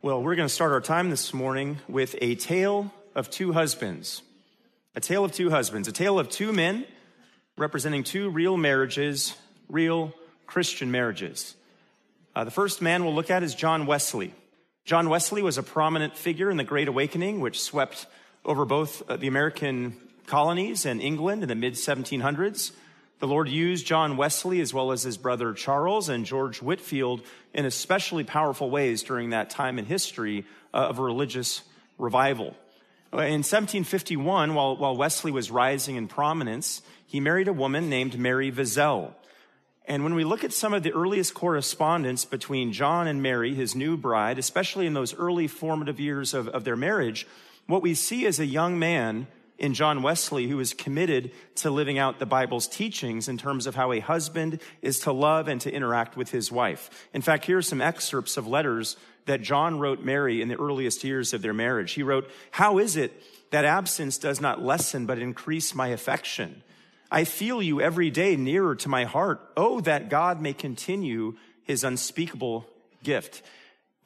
[0.00, 4.22] Well, we're going to start our time this morning with a tale of two husbands.
[4.94, 6.84] A tale of two husbands, a tale of two men
[7.56, 9.34] representing two real marriages,
[9.68, 10.14] real
[10.46, 11.56] Christian marriages.
[12.36, 14.32] Uh, the first man we'll look at is John Wesley.
[14.84, 18.06] John Wesley was a prominent figure in the Great Awakening, which swept
[18.44, 19.96] over both uh, the American
[20.26, 22.70] colonies and England in the mid 1700s.
[23.20, 27.22] The Lord used John Wesley as well as his brother Charles and George Whitefield
[27.52, 31.62] in especially powerful ways during that time in history uh, of religious
[31.98, 32.56] revival.
[33.12, 38.16] Uh, in 1751, while, while Wesley was rising in prominence, he married a woman named
[38.16, 39.12] Mary Vazeille.
[39.86, 43.74] And when we look at some of the earliest correspondence between John and Mary, his
[43.74, 47.26] new bride, especially in those early formative years of, of their marriage,
[47.66, 49.26] what we see is a young man
[49.58, 53.74] in John Wesley who is committed to living out the Bible's teachings in terms of
[53.74, 57.08] how a husband is to love and to interact with his wife.
[57.12, 61.04] In fact, here are some excerpts of letters that John wrote Mary in the earliest
[61.04, 61.92] years of their marriage.
[61.92, 63.12] He wrote, How is it
[63.50, 66.62] that absence does not lessen but increase my affection?
[67.10, 69.40] I feel you every day nearer to my heart.
[69.56, 72.66] Oh, that God may continue his unspeakable
[73.02, 73.42] gift.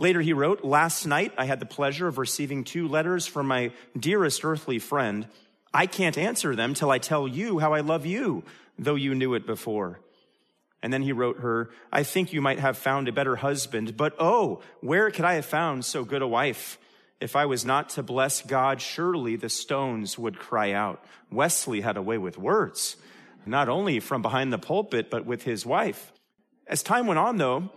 [0.02, 3.70] Later, he wrote, Last night I had the pleasure of receiving two letters from my
[3.96, 5.28] dearest earthly friend.
[5.72, 8.42] I can't answer them till I tell you how I love you,
[8.76, 10.00] though you knew it before.
[10.82, 14.16] And then he wrote her, I think you might have found a better husband, but
[14.18, 16.78] oh, where could I have found so good a wife?
[17.20, 21.04] If I was not to bless God, surely the stones would cry out.
[21.30, 22.96] Wesley had a way with words,
[23.46, 26.10] not only from behind the pulpit, but with his wife.
[26.66, 27.70] As time went on, though,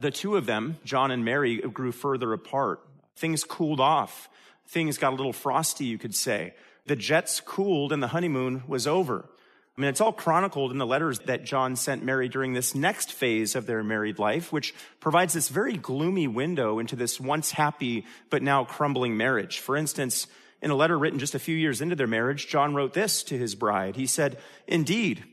[0.00, 2.80] the two of them, John and Mary, grew further apart.
[3.16, 4.28] Things cooled off.
[4.68, 6.54] Things got a little frosty, you could say.
[6.86, 9.28] The jets cooled and the honeymoon was over.
[9.76, 13.12] I mean, it's all chronicled in the letters that John sent Mary during this next
[13.12, 18.06] phase of their married life, which provides this very gloomy window into this once happy
[18.30, 19.58] but now crumbling marriage.
[19.58, 20.28] For instance,
[20.62, 23.36] in a letter written just a few years into their marriage, John wrote this to
[23.36, 23.96] his bride.
[23.96, 25.24] He said, Indeed,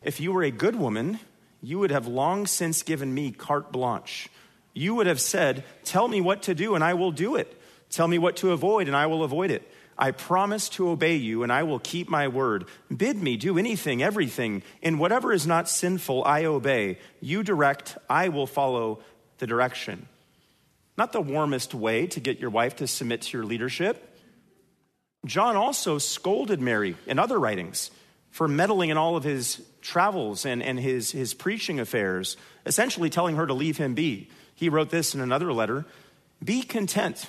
[0.00, 1.18] if you were a good woman,
[1.60, 4.28] you would have long since given me carte blanche.
[4.74, 7.60] You would have said, Tell me what to do and I will do it.
[7.90, 9.68] Tell me what to avoid and I will avoid it.
[9.98, 12.66] I promise to obey you and I will keep my word.
[12.94, 14.62] Bid me do anything, everything.
[14.80, 16.98] In whatever is not sinful, I obey.
[17.20, 19.00] You direct, I will follow
[19.38, 20.06] the direction.
[20.96, 24.04] Not the warmest way to get your wife to submit to your leadership.
[25.26, 27.90] John also scolded Mary in other writings
[28.38, 33.34] for meddling in all of his travels and, and his, his preaching affairs, essentially telling
[33.34, 34.28] her to leave him be.
[34.54, 35.86] He wrote this in another letter
[36.44, 37.26] Be content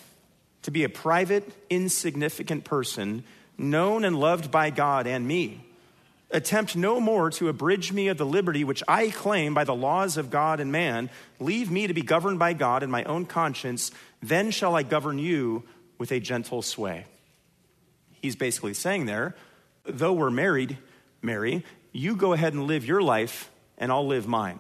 [0.62, 3.24] to be a private, insignificant person,
[3.58, 5.66] known and loved by God and me.
[6.30, 10.16] Attempt no more to abridge me of the liberty which I claim by the laws
[10.16, 11.10] of God and man.
[11.40, 13.90] Leave me to be governed by God and my own conscience.
[14.22, 15.64] Then shall I govern you
[15.98, 17.06] with a gentle sway.
[18.22, 19.36] He's basically saying there,
[19.86, 20.78] though we're married,
[21.22, 24.60] Mary, you go ahead and live your life, and I'll live mine.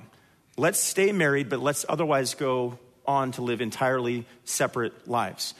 [0.58, 5.54] Let's stay married, but let's otherwise go on to live entirely separate lives.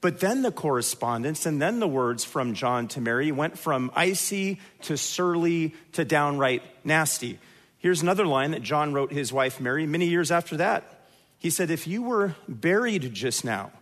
[0.00, 4.60] But then the correspondence and then the words from John to Mary went from icy
[4.82, 7.38] to surly to downright nasty.
[7.78, 11.06] Here's another line that John wrote his wife Mary many years after that.
[11.38, 13.72] He said, If you were buried just now,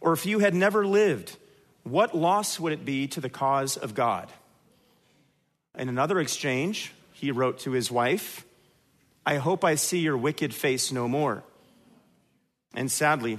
[0.00, 1.36] or if you had never lived,
[1.82, 4.30] what loss would it be to the cause of God?
[5.76, 8.44] In another exchange, he wrote to his wife,
[9.26, 11.42] I hope I see your wicked face no more.
[12.74, 13.38] And sadly,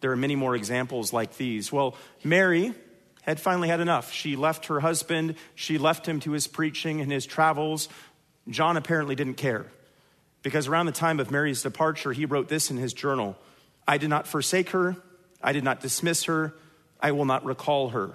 [0.00, 1.72] there are many more examples like these.
[1.72, 2.74] Well, Mary
[3.22, 4.12] had finally had enough.
[4.12, 7.88] She left her husband, she left him to his preaching and his travels.
[8.48, 9.66] John apparently didn't care
[10.42, 13.36] because around the time of Mary's departure, he wrote this in his journal
[13.88, 14.96] I did not forsake her,
[15.42, 16.54] I did not dismiss her,
[17.00, 18.12] I will not recall her.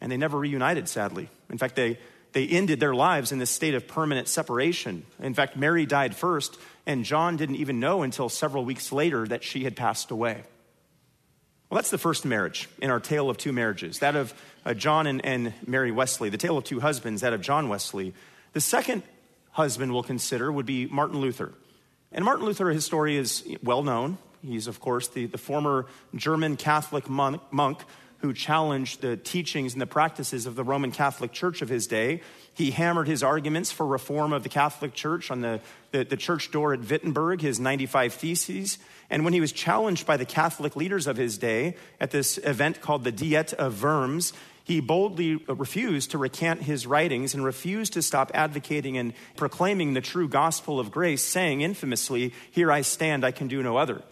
[0.00, 1.28] And they never reunited, sadly.
[1.50, 1.98] In fact, they
[2.32, 5.04] they ended their lives in this state of permanent separation.
[5.20, 9.42] In fact, Mary died first, and John didn't even know until several weeks later that
[9.42, 10.42] she had passed away.
[11.68, 14.32] Well, that's the first marriage in our tale of two marriages, that of
[14.64, 18.14] uh, John and, and Mary Wesley, the tale of two husbands, that of John Wesley.
[18.52, 19.02] The second
[19.50, 21.52] husband we'll consider would be Martin Luther.
[22.12, 24.18] And Martin Luther, his story is well known.
[24.42, 27.82] He's, of course, the, the former German Catholic monk, monk
[28.18, 32.22] who challenged the teachings and the practices of the Roman Catholic Church of his day.
[32.54, 35.60] He hammered his arguments for reform of the Catholic Church on the,
[35.90, 38.78] the, the, church door at Wittenberg, his 95 Theses.
[39.10, 42.80] And when he was challenged by the Catholic leaders of his day at this event
[42.80, 44.32] called the Diet of Worms,
[44.64, 50.00] he boldly refused to recant his writings and refused to stop advocating and proclaiming the
[50.00, 54.02] true gospel of grace, saying infamously, Here I stand, I can do no other.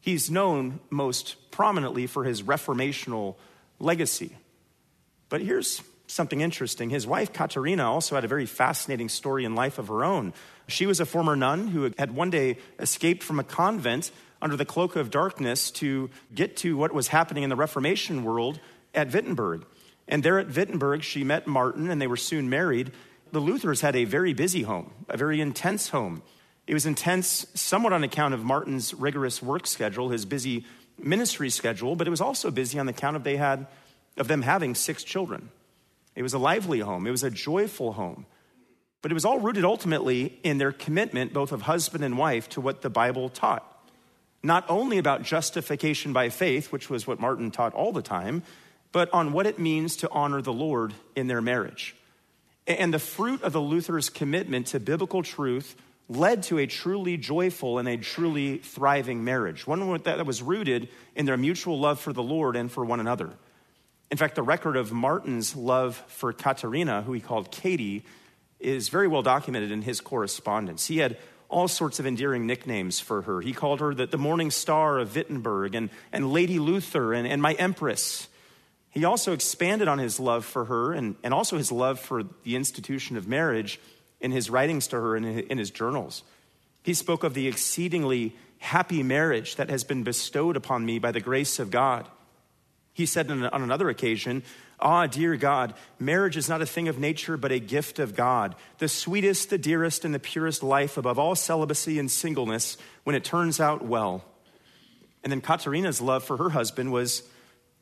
[0.00, 3.36] He's known most prominently for his reformational
[3.78, 4.36] legacy.
[5.28, 6.90] But here's something interesting.
[6.90, 10.32] His wife, Katharina, also had a very fascinating story in life of her own.
[10.66, 14.10] She was a former nun who had one day escaped from a convent
[14.42, 18.58] under the cloak of darkness to get to what was happening in the Reformation world
[18.94, 19.64] at Wittenberg.
[20.08, 22.90] And there at Wittenberg, she met Martin and they were soon married.
[23.32, 26.22] The Luthers had a very busy home, a very intense home.
[26.70, 30.64] It was intense somewhat on account of Martin's rigorous work schedule, his busy
[30.96, 33.66] ministry schedule, but it was also busy on the account of they had
[34.16, 35.50] of them having six children.
[36.14, 38.24] It was a lively home, it was a joyful home.
[39.02, 42.60] But it was all rooted ultimately in their commitment, both of husband and wife, to
[42.60, 43.66] what the Bible taught.
[44.40, 48.44] Not only about justification by faith, which was what Martin taught all the time,
[48.92, 51.96] but on what it means to honor the Lord in their marriage.
[52.68, 55.74] And the fruit of the Luther's commitment to biblical truth
[56.10, 61.24] led to a truly joyful and a truly thriving marriage, one that was rooted in
[61.24, 63.30] their mutual love for the Lord and for one another.
[64.10, 68.04] In fact, the record of Martin's love for Katharina, who he called Katie,
[68.58, 70.88] is very well documented in his correspondence.
[70.88, 71.16] He had
[71.48, 73.40] all sorts of endearing nicknames for her.
[73.40, 77.40] He called her the, the Morning Star of Wittenberg and, and Lady Luther and, and
[77.40, 78.26] my Empress.
[78.90, 82.56] He also expanded on his love for her and, and also his love for the
[82.56, 83.78] institution of marriage
[84.20, 86.22] in his writings to her and in his journals.
[86.82, 91.20] He spoke of the exceedingly happy marriage that has been bestowed upon me by the
[91.20, 92.08] grace of God.
[92.92, 94.42] He said on another occasion,
[94.78, 98.54] Ah, dear God, marriage is not a thing of nature, but a gift of God,
[98.78, 103.24] the sweetest, the dearest, and the purest life above all celibacy and singleness when it
[103.24, 104.24] turns out well.
[105.22, 107.22] And then Katharina's love for her husband was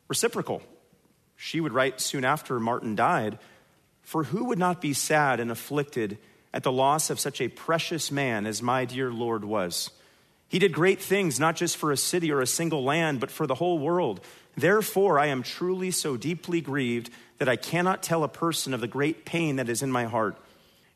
[0.08, 0.60] reciprocal.
[1.36, 3.38] She would write soon after Martin died,
[4.02, 6.18] For who would not be sad and afflicted
[6.52, 9.90] at the loss of such a precious man as my dear Lord was?
[10.48, 13.46] He did great things, not just for a city or a single land, but for
[13.46, 14.20] the whole world.
[14.56, 18.88] Therefore, I am truly so deeply grieved that I cannot tell a person of the
[18.88, 20.36] great pain that is in my heart.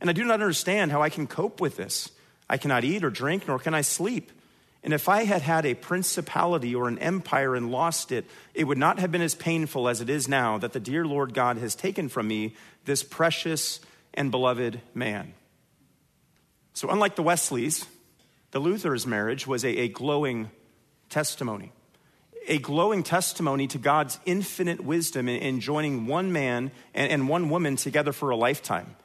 [0.00, 2.10] And I do not understand how I can cope with this.
[2.48, 4.32] I cannot eat or drink, nor can I sleep.
[4.82, 8.78] And if I had had a principality or an empire and lost it, it would
[8.78, 11.76] not have been as painful as it is now that the dear Lord God has
[11.76, 13.78] taken from me this precious
[14.12, 15.34] and beloved man.
[16.74, 17.86] So, unlike the Wesleys,
[18.50, 20.50] the Luther's marriage was a, a glowing
[21.08, 21.72] testimony
[22.46, 27.50] a glowing testimony to God's infinite wisdom in, in joining one man and, and one
[27.50, 28.96] woman together for a lifetime.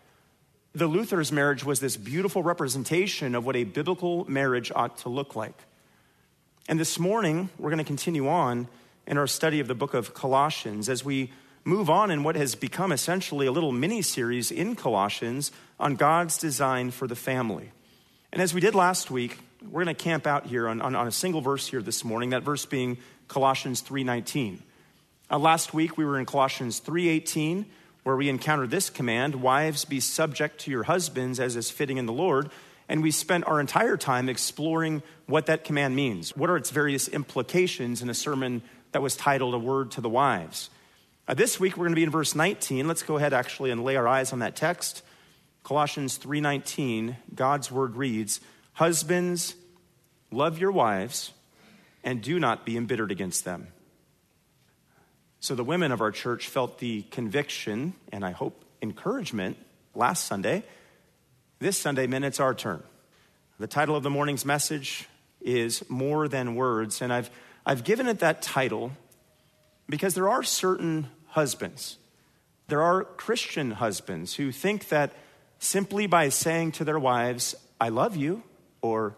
[0.73, 5.35] The Luther's marriage was this beautiful representation of what a biblical marriage ought to look
[5.35, 5.57] like.
[6.67, 8.67] And this morning, we're going to continue on
[9.05, 11.31] in our study of the book of Colossians as we
[11.67, 16.37] move on in what has become essentially a little mini series in Colossians on God's
[16.37, 17.71] design for the family.
[18.31, 21.07] And as we did last week, we're going to camp out here on, on, on,
[21.07, 22.97] a single verse here this morning, that verse being
[23.27, 24.59] Colossians 3.19.
[25.29, 27.65] Uh, last week we were in Colossians 3.18
[28.03, 32.05] where we encountered this command, wives be subject to your husbands as is fitting in
[32.05, 32.49] the Lord.
[32.87, 36.33] And we spent our entire time exploring what that command means.
[36.33, 38.61] What are its various implications in a sermon
[38.93, 40.69] that was titled A Word to the Wives?
[41.29, 42.88] Uh, this week we're going to be in verse 19.
[42.88, 45.03] Let's go ahead actually and lay our eyes on that text.
[45.62, 48.39] Colossians 3:19, God's word reads,
[48.74, 49.56] "Husbands,
[50.31, 51.33] love your wives
[52.01, 53.68] and do not be embittered against them.
[55.42, 59.57] So the women of our church felt the conviction and I hope encouragement
[59.94, 60.63] last Sunday.
[61.59, 62.83] This Sunday, men, it's our turn.
[63.59, 65.09] The title of the morning's message
[65.42, 67.30] is More Than Words, and I've,
[67.66, 68.94] I've given it that title
[69.90, 71.97] because there are certain husbands,
[72.67, 75.13] there are Christian husbands who think that
[75.59, 78.43] simply by saying to their wives, I love you,
[78.81, 79.15] or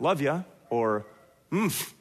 [0.00, 1.06] love ya, or
[1.50, 1.92] mm,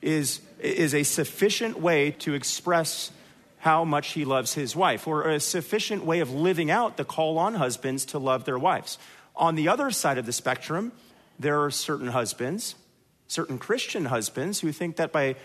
[0.00, 3.10] is, is a sufficient way to express
[3.58, 7.38] how much he loves his wife, or a sufficient way of living out the call
[7.38, 8.98] on husbands to love their wives.
[9.36, 10.92] On the other side of the spectrum,
[11.38, 12.74] there are certain husbands,
[13.26, 15.36] certain Christian husbands, who think that by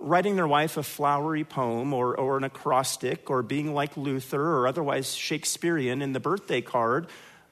[0.00, 4.66] writing their wife a flowery poem or, or an acrostic or being like Luther or
[4.66, 7.06] otherwise Shakespearean in the birthday card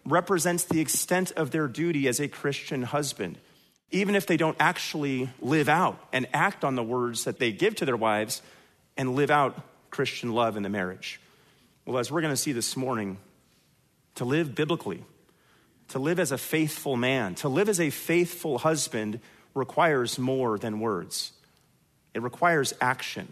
[0.04, 3.38] represents the extent of their duty as a Christian husband
[3.90, 7.74] even if they don't actually live out and act on the words that they give
[7.76, 8.42] to their wives
[8.96, 11.20] and live out Christian love in the marriage.
[11.86, 13.18] Well, as we're going to see this morning,
[14.16, 15.04] to live biblically,
[15.88, 19.20] to live as a faithful man, to live as a faithful husband
[19.54, 21.32] requires more than words.
[22.18, 23.28] It requires action.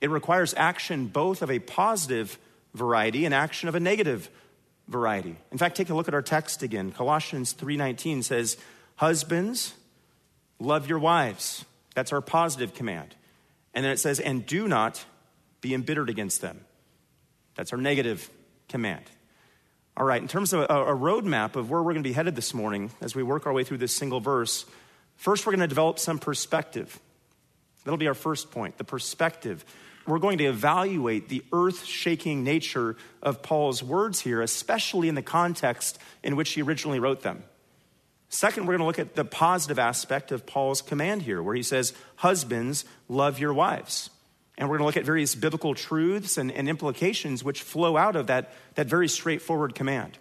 [0.00, 2.38] It requires action both of a positive
[2.72, 4.30] variety and action of a negative
[4.86, 5.34] variety.
[5.50, 6.92] In fact, take a look at our text again.
[6.92, 8.58] Colossians 3:19 says,
[8.94, 9.74] Husbands,
[10.60, 11.64] love your wives
[11.96, 13.16] That's our positive command.
[13.74, 15.04] And then it says, and do not
[15.60, 16.60] be embittered against them.
[17.56, 18.30] That's our negative
[18.68, 19.02] command.
[19.96, 22.54] All right, in terms of a, roadmap of where we're going to be headed this
[22.54, 24.64] morning as we work our way through this single verse,
[25.16, 27.00] first we're going to develop some perspective.
[27.86, 29.64] That'll be our first point the perspective.
[30.08, 35.22] We're going to evaluate the earth shaking nature of Paul's words here, especially in the
[35.22, 37.44] context in which he originally wrote them.
[38.28, 41.62] Second, we're going to look at the positive aspect of Paul's command here, where he
[41.62, 44.10] says, Husbands, love your wives.
[44.58, 48.16] And we're going to look at various biblical truths and, and, implications which flow out
[48.16, 50.18] of that, that very straightforward command.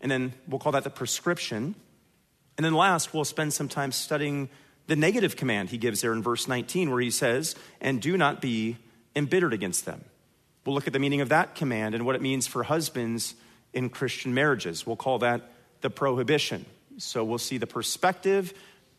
[0.00, 1.74] And then we'll call that the prescription.
[2.56, 4.48] And then last, we'll spend some time studying
[4.86, 8.40] the negative command he gives there in verse 19, where he says, And do not
[8.40, 8.76] be
[9.16, 10.04] embittered against them.
[10.64, 13.34] We'll look at the meaning of that command and what it means for husbands
[13.72, 14.86] in Christian marriages.
[14.86, 16.64] We'll call that the prohibition.
[16.98, 18.54] So we'll see the perspective,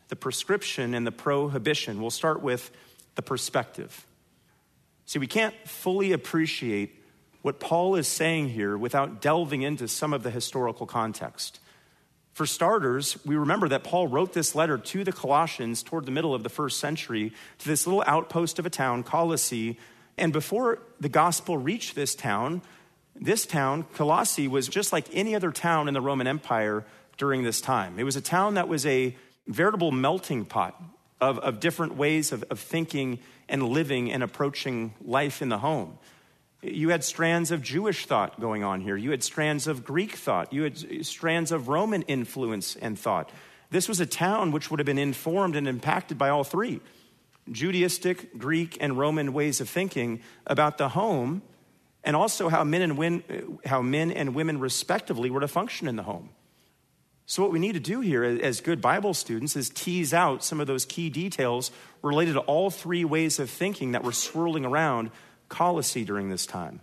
[0.10, 2.02] the prescription, and the prohibition.
[2.02, 2.72] We'll start with
[3.16, 4.06] the perspective.
[5.06, 7.02] See, we can't fully appreciate
[7.42, 11.60] what Paul is saying here without delving into some of the historical context.
[12.36, 16.36] For starters, we remember that Paul wrote this letter to the Colossians toward the middle
[16.36, 19.80] of the first century to this little outpost of a town, Colossae.
[20.18, 22.62] And before the gospel reached this town,
[23.16, 26.84] this town, Colossae, was just like any other town in the Roman Empire
[27.18, 27.98] during this time.
[28.00, 29.16] It was a town that was a
[29.48, 30.76] veritable melting pot
[31.22, 35.98] of, of different ways of, of thinking and living and approaching life in the home.
[36.66, 38.98] You had strands of Jewish thought going on here.
[38.98, 40.52] You had strands of Greek thought.
[40.52, 43.30] You had strands of Roman influence and thought.
[43.70, 46.82] This was a town which would have been informed and impacted by all three
[47.50, 51.44] Judaistic, Greek, and Roman ways of thinking about the home,
[52.04, 55.96] and also how men and, win, how men and women, respectively, were to function in
[55.96, 56.30] the home.
[57.28, 60.60] So, what we need to do here as good Bible students is tease out some
[60.60, 65.12] of those key details related to all three ways of thinking that were swirling around
[65.50, 66.82] Colossae during this time.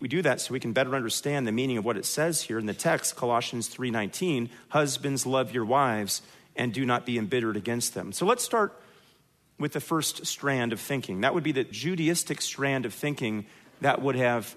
[0.00, 2.58] We do that so we can better understand the meaning of what it says here
[2.58, 6.20] in the text, Colossians 3:19, husbands love your wives
[6.56, 8.12] and do not be embittered against them.
[8.12, 8.78] So let's start
[9.58, 11.22] with the first strand of thinking.
[11.22, 13.46] That would be the Judaistic strand of thinking
[13.80, 14.56] that would have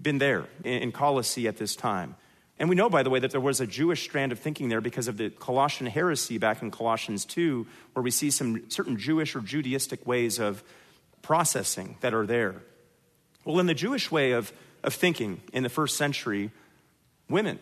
[0.00, 2.16] been there in Colossae at this time.
[2.58, 4.80] And we know, by the way, that there was a Jewish strand of thinking there
[4.80, 9.34] because of the Colossian heresy back in Colossians 2, where we see some certain Jewish
[9.36, 10.62] or Judaistic ways of
[11.26, 12.54] processing that are there.
[13.44, 14.52] Well, in the Jewish way of,
[14.84, 16.52] of thinking in the first century,
[17.28, 17.58] women,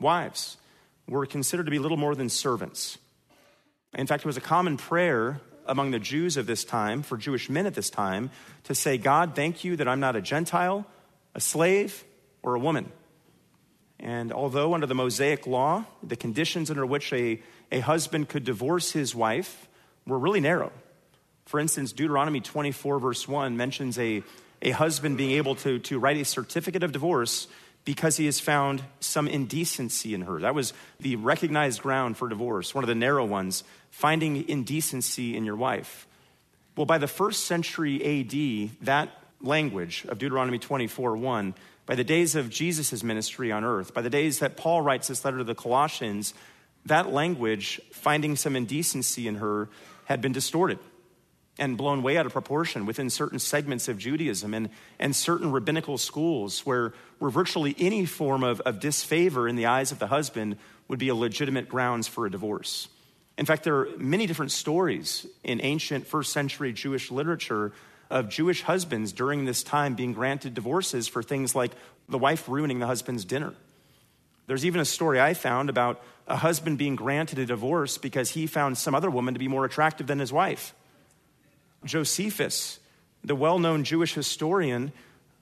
[0.00, 0.56] wives,
[1.06, 2.98] were considered to be little more than servants.
[3.94, 7.48] In fact, it was a common prayer among the Jews of this time, for Jewish
[7.48, 8.30] men at this time,
[8.64, 10.84] to say, God, thank you that I'm not a Gentile,
[11.36, 12.04] a slave,
[12.42, 12.90] or a woman.
[14.00, 17.40] And although under the Mosaic law, the conditions under which a,
[17.70, 19.68] a husband could divorce his wife
[20.04, 20.72] were really narrow.
[21.48, 24.22] For instance, Deuteronomy 24, verse 1 mentions a,
[24.60, 27.46] a husband being able to, to write a certificate of divorce
[27.86, 30.40] because he has found some indecency in her.
[30.40, 35.46] That was the recognized ground for divorce, one of the narrow ones, finding indecency in
[35.46, 36.06] your wife.
[36.76, 39.08] Well, by the first century AD, that
[39.40, 41.54] language of Deuteronomy 24, 1
[41.86, 45.24] by the days of Jesus' ministry on earth, by the days that Paul writes this
[45.24, 46.34] letter to the Colossians,
[46.84, 49.70] that language, finding some indecency in her,
[50.04, 50.78] had been distorted
[51.58, 55.98] and blown way out of proportion within certain segments of Judaism and, and certain rabbinical
[55.98, 60.56] schools where, where virtually any form of, of disfavor in the eyes of the husband
[60.86, 62.88] would be a legitimate grounds for a divorce.
[63.36, 67.72] In fact, there are many different stories in ancient first century Jewish literature
[68.10, 71.72] of Jewish husbands during this time being granted divorces for things like
[72.08, 73.54] the wife ruining the husband's dinner.
[74.46, 78.46] There's even a story I found about a husband being granted a divorce because he
[78.46, 80.74] found some other woman to be more attractive than his wife.
[81.84, 82.78] Josephus,
[83.24, 84.92] the well known Jewish historian,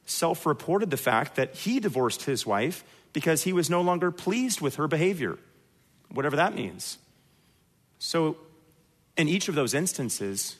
[0.04, 4.60] self reported the fact that he divorced his wife because he was no longer pleased
[4.60, 5.38] with her behavior,
[6.10, 6.98] whatever that means.
[7.98, 8.36] So,
[9.16, 10.56] in each of those instances,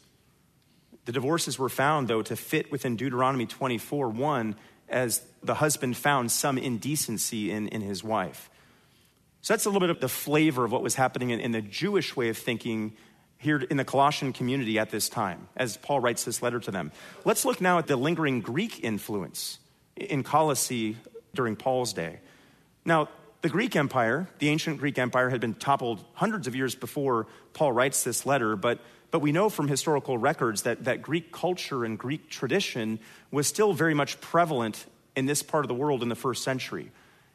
[1.05, 4.57] the divorces were found, though, to fit within Deuteronomy 24 1
[4.89, 8.51] as the husband found some indecency in, in his wife.
[9.43, 11.63] So that's a little bit of the flavor of what was happening in, in the
[11.63, 12.97] Jewish way of thinking
[13.39, 16.93] here in the Colossian community at this time, as Paul writes this letter to them.
[17.25, 19.59] Let's look now at the lingering Greek influence
[19.97, 20.97] in Colossae
[21.35, 22.21] during Paul's day.
[22.85, 23.09] Now,
[23.43, 27.73] the Greek Empire, the ancient Greek Empire, had been toppled hundreds of years before Paul
[27.73, 31.99] writes this letter, but but we know from historical records that, that Greek culture and
[31.99, 32.99] Greek tradition
[33.31, 36.91] was still very much prevalent in this part of the world in the first century.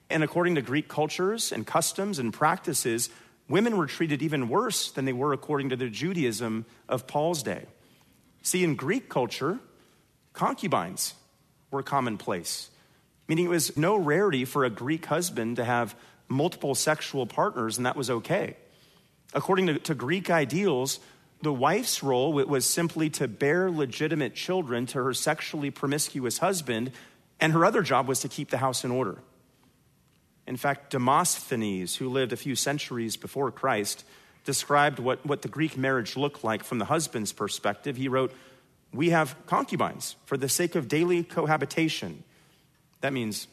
[0.09, 3.09] And according to Greek cultures and customs and practices,
[3.49, 7.65] women were treated even worse than they were according to the Judaism of Paul's day.
[8.41, 9.59] See, in Greek culture,
[10.33, 11.13] concubines
[11.69, 12.69] were commonplace,
[13.27, 15.95] meaning it was no rarity for a Greek husband to have
[16.27, 18.57] multiple sexual partners, and that was okay.
[19.33, 20.99] According to, to Greek ideals,
[21.41, 26.91] the wife's role was simply to bear legitimate children to her sexually promiscuous husband,
[27.39, 29.17] and her other job was to keep the house in order.
[30.51, 34.03] In fact, Demosthenes, who lived a few centuries before Christ,
[34.43, 37.95] described what, what the Greek marriage looked like from the husband's perspective.
[37.95, 38.33] He wrote,
[38.93, 42.25] We have concubines for the sake of daily cohabitation.
[42.99, 43.47] That means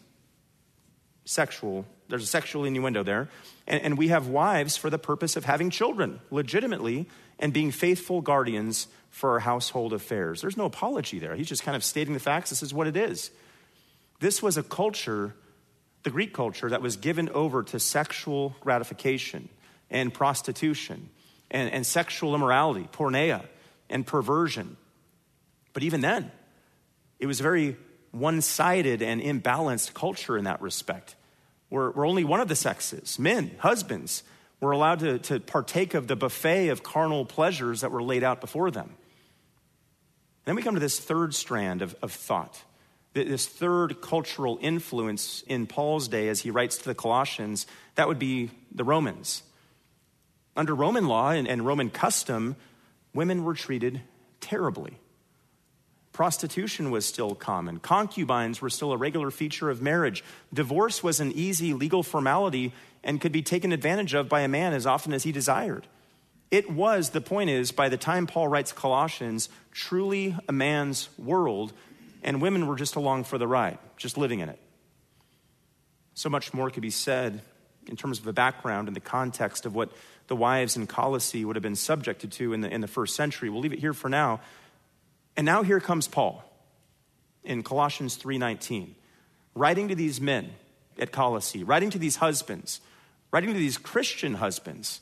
[1.24, 3.28] sexual, there's a sexual innuendo there.
[3.68, 7.06] And, and we have wives for the purpose of having children, legitimately,
[7.38, 10.40] and being faithful guardians for our household affairs.
[10.40, 11.36] There's no apology there.
[11.36, 12.50] He's just kind of stating the facts.
[12.50, 13.30] This is what it is.
[14.18, 15.36] This was a culture,
[16.02, 19.48] the Greek culture, that was given over to sexual gratification
[19.90, 21.08] and prostitution
[21.50, 23.44] and, and sexual immorality, porneia,
[23.90, 24.76] and perversion.
[25.72, 26.30] But even then,
[27.18, 27.76] it was a very
[28.10, 31.14] one sided and imbalanced culture in that respect,
[31.68, 34.22] where, where only one of the sexes, men, husbands,
[34.60, 38.40] were allowed to, to partake of the buffet of carnal pleasures that were laid out
[38.40, 38.94] before them.
[40.44, 42.62] Then we come to this third strand of, of thought,
[43.24, 47.66] this third cultural influence in Paul's day as he writes to the Colossians.
[47.94, 49.42] That would be the Romans.
[50.56, 52.56] Under Roman law and, and Roman custom,
[53.14, 54.00] women were treated
[54.40, 54.98] terribly.
[56.12, 57.78] Prostitution was still common.
[57.78, 60.24] Concubines were still a regular feature of marriage.
[60.52, 62.72] Divorce was an easy legal formality
[63.04, 65.86] and could be taken advantage of by a man as often as he desired.
[66.50, 71.72] It was, the point is, by the time Paul writes Colossians, truly a man's world,
[72.22, 74.58] and women were just along for the ride, just living in it.
[76.14, 77.42] So much more could be said
[77.86, 79.92] in terms of the background and the context of what
[80.26, 83.48] the wives in Colossae would have been subjected to in the, in the first century.
[83.48, 84.40] We'll leave it here for now.
[85.36, 86.44] And now here comes Paul
[87.44, 88.94] in Colossians 3:19,
[89.54, 90.52] writing to these men
[90.98, 92.80] at Colossae, writing to these husbands,
[93.32, 95.00] writing to these Christian husbands.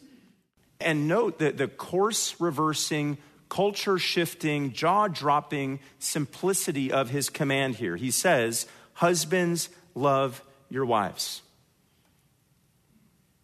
[0.78, 3.16] And note that the course reversing,
[3.48, 7.96] culture shifting, jaw dropping simplicity of his command here.
[7.96, 11.42] He says, Husbands, love your wives.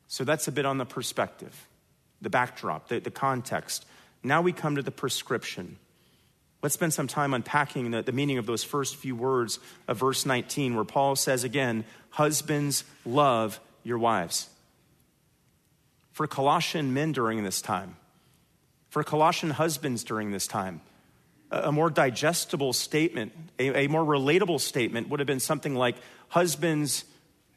[0.09, 1.69] So that's a bit on the perspective
[2.21, 3.85] the backdrop, the, the context.
[4.23, 5.77] Now we come to the prescription.
[6.63, 10.25] Let's spend some time unpacking the, the, meaning of those first few words of verse
[10.25, 14.49] 19, where Paul says again, Husbands, love your wives.
[16.13, 17.97] For Colossian men during this time,
[18.93, 20.83] for Colossian husbands during this time,
[21.51, 25.97] a, more digestible statement, a, a more relatable statement would have been something like,
[26.29, 27.07] Husbands,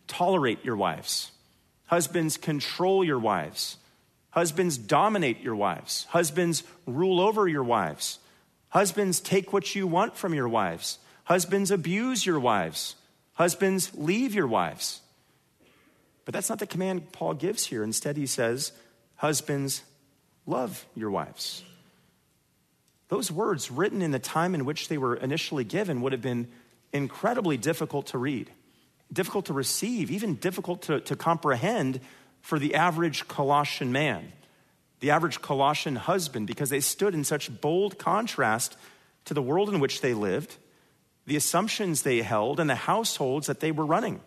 [0.08, 1.32] tolerate your wives.
[1.88, 3.76] Husbands, control your wives.
[4.30, 6.06] Husbands, dominate your wives.
[6.12, 8.20] Husbands, rule over your wives.
[8.70, 11.00] Husbands, take what you want from your wives.
[11.26, 12.96] Husbands, abuse your wives.
[13.34, 15.02] Husbands, leave your wives.
[16.24, 17.84] But that's not the command Paul gives here.
[17.84, 18.72] Instead, he says,
[19.18, 19.84] Husbands,
[20.46, 21.64] love your wives.
[23.08, 26.48] Those words, written in the time in which they were initially given, would have been
[26.92, 28.50] incredibly difficult to read,
[29.12, 32.00] difficult to receive, even difficult to, to comprehend
[32.42, 34.32] for the average Colossian man,
[35.02, 38.76] the average Colossian husband, because they stood in such bold contrast
[39.26, 40.56] to the world in which they lived,
[41.26, 44.22] the assumptions they held, and the households that they were running.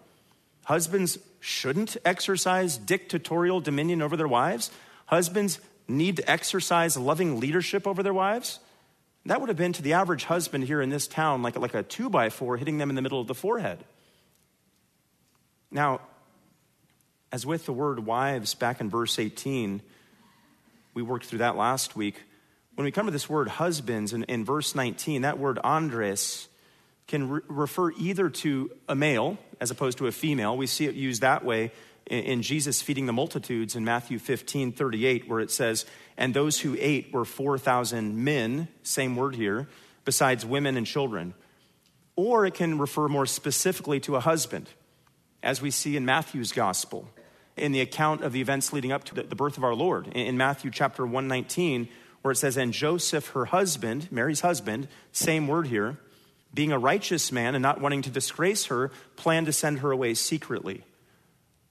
[0.64, 4.70] Husbands shouldn't exercise dictatorial dominion over their wives.
[5.06, 8.60] Husbands need to exercise loving leadership over their wives.
[9.26, 11.82] That would have been to the average husband here in this town like, like a
[11.82, 13.84] two by four hitting them in the middle of the forehead.
[15.70, 16.00] Now,
[17.30, 19.82] as with the word wives back in verse 18,
[20.94, 22.22] we worked through that last week.
[22.74, 26.48] When we come to this word husbands in, in verse 19, that word andres
[27.06, 30.56] can re- refer either to a male as opposed to a female.
[30.56, 31.72] We see it used that way
[32.08, 36.76] in, Jesus feeding the multitudes in Matthew 15 38, where it says, And those who
[36.78, 39.68] ate were 4,000 men, same word here,
[40.04, 41.34] besides women and children.
[42.16, 44.68] Or it can refer more specifically to a husband,
[45.42, 47.08] as we see in Matthew's gospel
[47.58, 50.08] in the account of the events leading up to the birth of our Lord.
[50.08, 51.88] In Matthew chapter 119,
[52.22, 55.98] where it says, And Joseph, her husband, Mary's husband, same word here,
[56.54, 60.14] being a righteous man and not wanting to disgrace her, planned to send her away
[60.14, 60.84] secretly.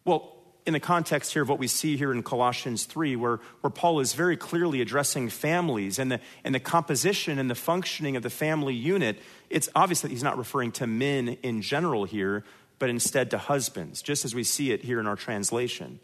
[0.07, 0.33] Well,
[0.65, 3.99] in the context here of what we see here in Colossians 3, where, where Paul
[3.99, 8.29] is very clearly addressing families and the, and the composition and the functioning of the
[8.29, 12.45] family unit, it's obvious that he's not referring to men in general here,
[12.79, 15.99] but instead to husbands, just as we see it here in our translation.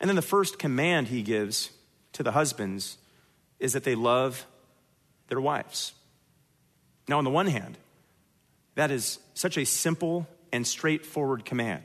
[0.00, 1.70] And then the first command he gives
[2.14, 2.98] to the husbands
[3.60, 4.46] is that they love
[5.28, 5.92] their wives.
[7.06, 7.78] Now, on the one hand,
[8.74, 11.84] that is such a simple and straightforward command.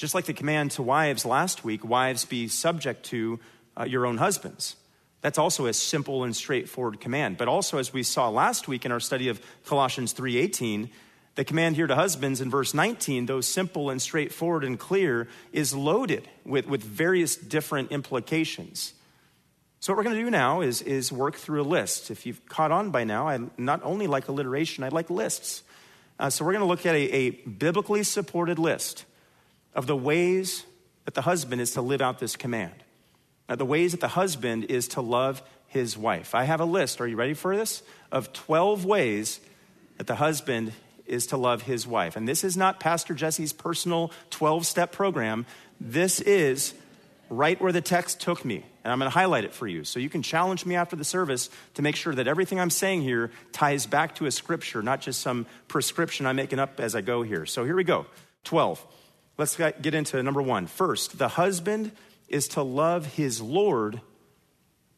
[0.00, 3.38] Just like the command to wives last week, wives be subject to
[3.78, 4.76] uh, your own husbands.
[5.20, 7.36] That's also a simple and straightforward command.
[7.36, 10.88] But also, as we saw last week in our study of Colossians 3:18,
[11.34, 15.74] the command here to husbands in verse 19, though simple and straightforward and clear, is
[15.74, 18.94] loaded with, with various different implications.
[19.80, 22.10] So, what we're going to do now is, is work through a list.
[22.10, 25.62] If you've caught on by now, I not only like alliteration, I like lists.
[26.18, 29.04] Uh, so, we're going to look at a, a biblically supported list
[29.74, 30.64] of the ways
[31.04, 32.74] that the husband is to live out this command.
[33.48, 36.34] Now, the ways that the husband is to love his wife.
[36.34, 37.82] I have a list, are you ready for this?
[38.12, 39.40] Of 12 ways
[39.98, 40.72] that the husband
[41.06, 42.16] is to love his wife.
[42.16, 45.46] And this is not Pastor Jesse's personal 12 step program.
[45.80, 46.74] This is
[47.28, 48.64] right where the text took me.
[48.82, 49.84] And I'm going to highlight it for you.
[49.84, 53.02] So you can challenge me after the service to make sure that everything I'm saying
[53.02, 57.00] here ties back to a scripture, not just some prescription I'm making up as I
[57.00, 57.46] go here.
[57.46, 58.06] So here we go
[58.44, 58.84] 12.
[59.40, 60.66] Let's get into number one.
[60.66, 61.92] First, the husband
[62.28, 64.02] is to love his Lord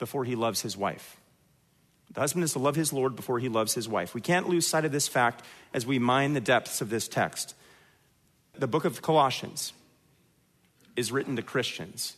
[0.00, 1.16] before he loves his wife.
[2.12, 4.16] The husband is to love his Lord before he loves his wife.
[4.16, 7.54] We can't lose sight of this fact as we mine the depths of this text.
[8.58, 9.74] The book of Colossians
[10.96, 12.16] is written to Christians.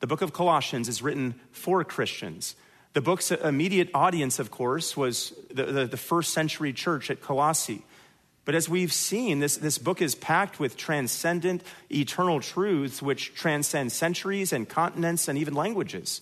[0.00, 2.56] The book of Colossians is written for Christians.
[2.92, 7.86] The book's immediate audience, of course, was the, the, the first century church at Colossae.
[8.44, 13.92] But as we've seen, this, this book is packed with transcendent, eternal truths which transcend
[13.92, 16.20] centuries and continents and even languages.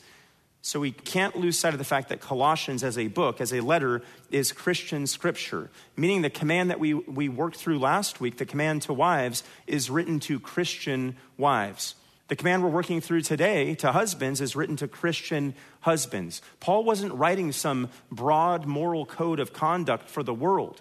[0.64, 3.60] So we can't lose sight of the fact that Colossians, as a book, as a
[3.60, 8.46] letter, is Christian scripture, meaning the command that we, we worked through last week, the
[8.46, 11.96] command to wives, is written to Christian wives.
[12.28, 16.40] The command we're working through today to husbands is written to Christian husbands.
[16.60, 20.80] Paul wasn't writing some broad moral code of conduct for the world.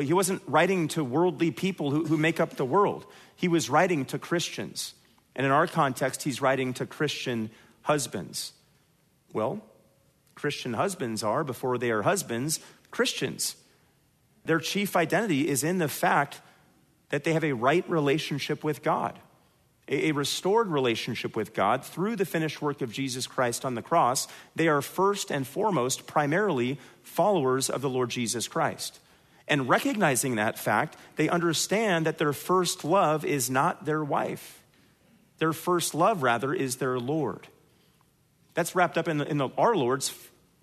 [0.00, 3.06] He wasn't writing to worldly people who, who make up the world.
[3.36, 4.94] He was writing to Christians.
[5.34, 7.50] And in our context, he's writing to Christian
[7.82, 8.52] husbands.
[9.32, 9.60] Well,
[10.34, 13.56] Christian husbands are, before they are husbands, Christians.
[14.44, 16.40] Their chief identity is in the fact
[17.10, 19.18] that they have a right relationship with God,
[19.88, 24.26] a restored relationship with God through the finished work of Jesus Christ on the cross.
[24.56, 28.98] They are first and foremost, primarily, followers of the Lord Jesus Christ.
[29.48, 34.62] And recognizing that fact, they understand that their first love is not their wife.
[35.38, 37.46] Their first love, rather, is their Lord.
[38.54, 40.12] That's wrapped up in, the, in the, our Lord's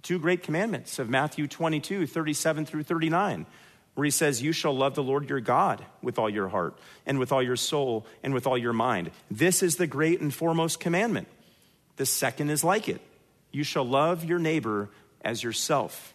[0.02, 3.46] two great commandments of Matthew 22, 37 through 39,
[3.94, 7.20] where he says, You shall love the Lord your God with all your heart, and
[7.20, 9.12] with all your soul, and with all your mind.
[9.30, 11.28] This is the great and foremost commandment.
[11.96, 13.02] The second is like it
[13.52, 14.90] you shall love your neighbor
[15.22, 16.14] as yourself.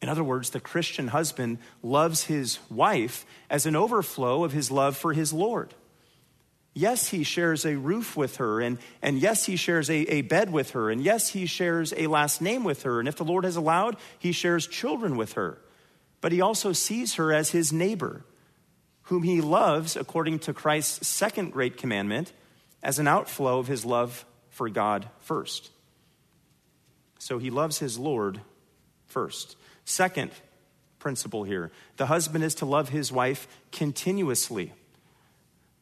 [0.00, 4.96] In other words, the Christian husband loves his wife as an overflow of his love
[4.96, 5.74] for his Lord.
[6.72, 10.52] Yes, he shares a roof with her, and, and yes, he shares a, a bed
[10.52, 13.42] with her, and yes, he shares a last name with her, and if the Lord
[13.42, 15.58] has allowed, he shares children with her.
[16.20, 18.24] But he also sees her as his neighbor,
[19.02, 22.32] whom he loves, according to Christ's second great commandment,
[22.80, 25.70] as an outflow of his love for God first.
[27.18, 28.40] So he loves his Lord
[29.06, 29.56] first.
[29.88, 30.32] Second
[30.98, 34.74] principle here the husband is to love his wife continuously.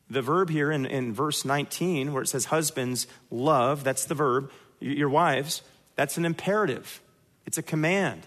[0.09, 4.53] The verb here in, in verse 19, where it says husbands love, that's the verb,
[4.79, 5.63] your wives,
[5.97, 7.01] that's an imperative.
[7.47, 8.23] It's a command.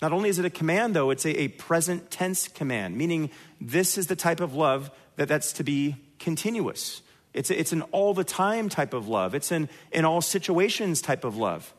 [0.00, 3.28] Not only is it a command, though, it's a, a present tense command, meaning
[3.60, 7.02] this is the type of love that that's to be continuous.
[7.34, 9.34] It's, a, it's an all the time type of love.
[9.34, 11.74] It's an in all situations type of love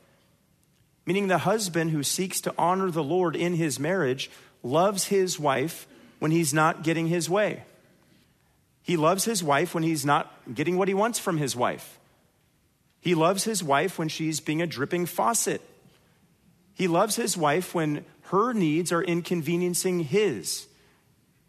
[1.05, 4.29] meaning the husband who seeks to honor the Lord in his marriage
[4.61, 5.87] loves his wife
[6.19, 7.63] when he's not getting his way.
[8.81, 11.99] He loves his wife when he's not getting what he wants from his wife.
[12.99, 15.61] He loves his wife when she's being a dripping faucet.
[16.73, 20.67] He loves his wife when her needs are inconveniencing his.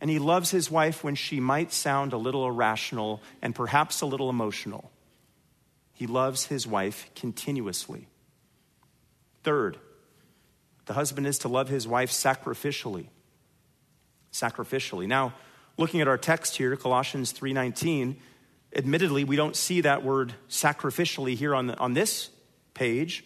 [0.01, 4.07] And he loves his wife when she might sound a little irrational and perhaps a
[4.07, 4.91] little emotional.
[5.93, 8.09] He loves his wife continuously.
[9.45, 9.79] Third,
[10.87, 13.07] the husband is to love his wife sacrificially.
[14.33, 15.07] Sacrificially.
[15.07, 15.35] Now,
[15.77, 18.17] looking at our text here, Colossians 3:19,
[18.75, 22.31] admittedly we don't see that word sacrificially here on, the, on this
[22.73, 23.25] page,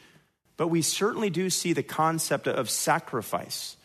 [0.57, 3.77] but we certainly do see the concept of sacrifice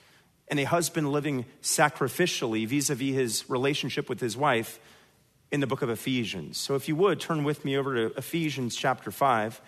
[0.47, 4.79] and a husband living sacrificially vis-a-vis his relationship with his wife
[5.51, 6.57] in the book of Ephesians.
[6.57, 9.61] So if you would, turn with me over to Ephesians chapter 5.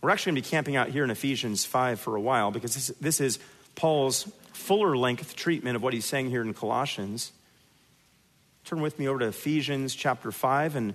[0.00, 2.74] We're actually going to be camping out here in Ephesians 5 for a while because
[2.74, 3.38] this, this is
[3.74, 7.32] Paul's fuller length treatment of what he's saying here in Colossians.
[8.64, 10.94] Turn with me over to Ephesians chapter 5 and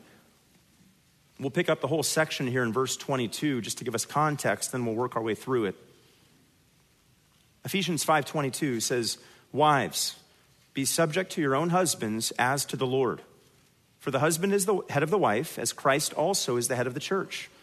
[1.39, 4.71] we'll pick up the whole section here in verse 22 just to give us context
[4.71, 5.75] then we'll work our way through it.
[7.65, 9.17] Ephesians 5:22 says,
[9.53, 10.15] "Wives,
[10.73, 13.21] be subject to your own husbands as to the Lord.
[13.99, 16.87] For the husband is the head of the wife, as Christ also is the head
[16.87, 17.49] of the church,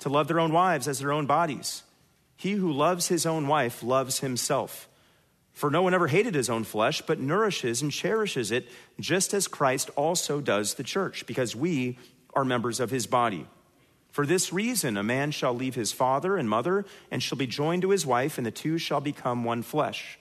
[0.00, 1.82] to love their own wives as their own bodies.
[2.36, 4.88] He who loves his own wife loves himself.
[5.52, 9.46] For no one ever hated his own flesh, but nourishes and cherishes it, just as
[9.46, 11.96] Christ also does the church, because we
[12.34, 13.46] are members of his body.
[14.10, 17.82] For this reason, a man shall leave his father and mother, and shall be joined
[17.82, 20.18] to his wife, and the two shall become one flesh.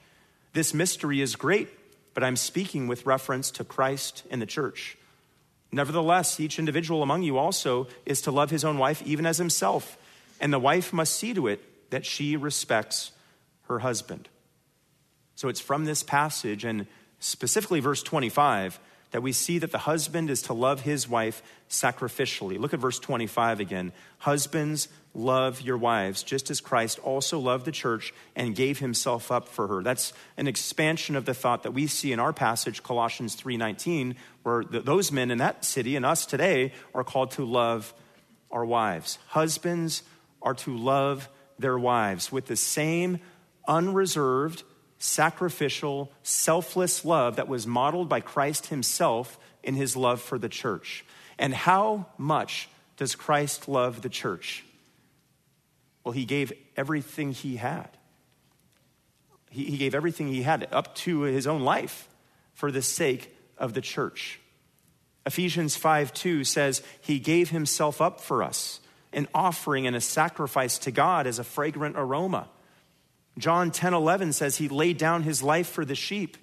[0.53, 1.67] This mystery is great,
[2.13, 4.97] but I'm speaking with reference to Christ and the church.
[5.73, 9.97] Nevertheless, each individual among you also is to love his own wife even as himself,
[10.39, 13.11] and the wife must see to it that she respects
[13.63, 14.29] her husband.
[15.35, 16.85] So it's from this passage, and
[17.19, 18.79] specifically verse 25,
[19.13, 22.57] that we see that the husband is to love his wife sacrificially.
[22.57, 23.93] Look at verse 25 again.
[24.17, 29.47] Husbands, love your wives, just as Christ also loved the church and gave himself up
[29.47, 29.83] for her.
[29.83, 34.63] That's an expansion of the thought that we see in our passage, Colossians 3.19, where
[34.63, 37.93] those men in that city and us today are called to love
[38.49, 39.19] our wives.
[39.27, 40.01] Husbands
[40.41, 43.19] are to love their wives with the same
[43.67, 44.63] unreserved,
[45.03, 51.03] sacrificial, selfless love that was modeled by Christ himself in his love for the church.
[51.37, 54.63] And how much does Christ love the church?
[56.05, 57.89] Well, he gave everything he had.
[59.49, 62.07] He, he gave everything he had up to his own life
[62.53, 64.39] for the sake of the church.
[65.25, 68.79] Ephesians 5 2 says, He gave himself up for us,
[69.11, 72.47] an offering and a sacrifice to God as a fragrant aroma.
[73.37, 76.37] John 10 11 says he laid down his life for the sheep.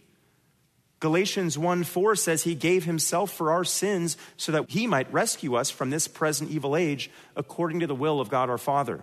[0.98, 5.55] Galatians 1 4 says he gave himself for our sins so that he might rescue
[5.55, 9.03] us from this present evil age according to the will of God our Father.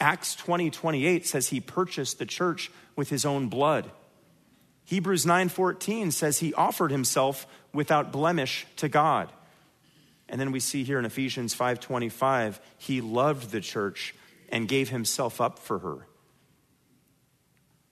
[0.00, 3.90] Acts 20 28 says he purchased the church with his own blood.
[4.84, 9.30] Hebrews 9 14 says he offered himself without blemish to God.
[10.28, 14.14] And then we see here in Ephesians 5:25, he loved the church
[14.48, 16.06] and gave himself up for her.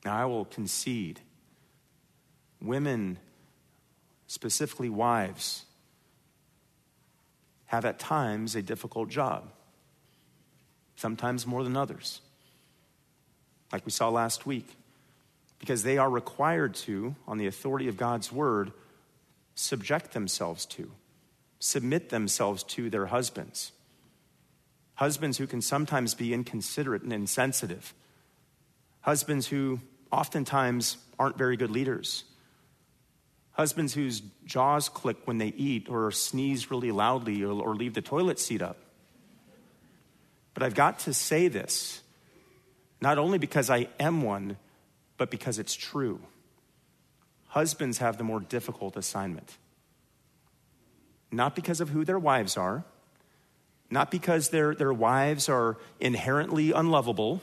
[0.05, 1.21] Now, I will concede
[2.61, 3.19] women,
[4.27, 5.65] specifically wives,
[7.67, 9.51] have at times a difficult job,
[10.97, 12.21] sometimes more than others,
[13.73, 14.77] like we saw last week,
[15.59, 18.73] because they are required to, on the authority of God's word,
[19.55, 20.91] subject themselves to,
[21.59, 23.73] submit themselves to their husbands.
[24.97, 27.95] Husbands who can sometimes be inconsiderate and insensitive.
[29.01, 29.81] Husbands who
[30.15, 32.23] oftentimes aren't very good leaders.
[33.51, 38.03] Husbands whose jaws click when they eat or sneeze really loudly or, or leave the
[38.03, 38.77] toilet seat up.
[40.55, 42.01] But I've got to say this,
[43.01, 44.57] not only because I am one,
[45.17, 46.21] but because it's true.
[47.49, 49.57] Husbands have the more difficult assignment.
[51.33, 52.85] Not because of who their wives are,
[53.91, 57.43] not because their, their wives are inherently unlovable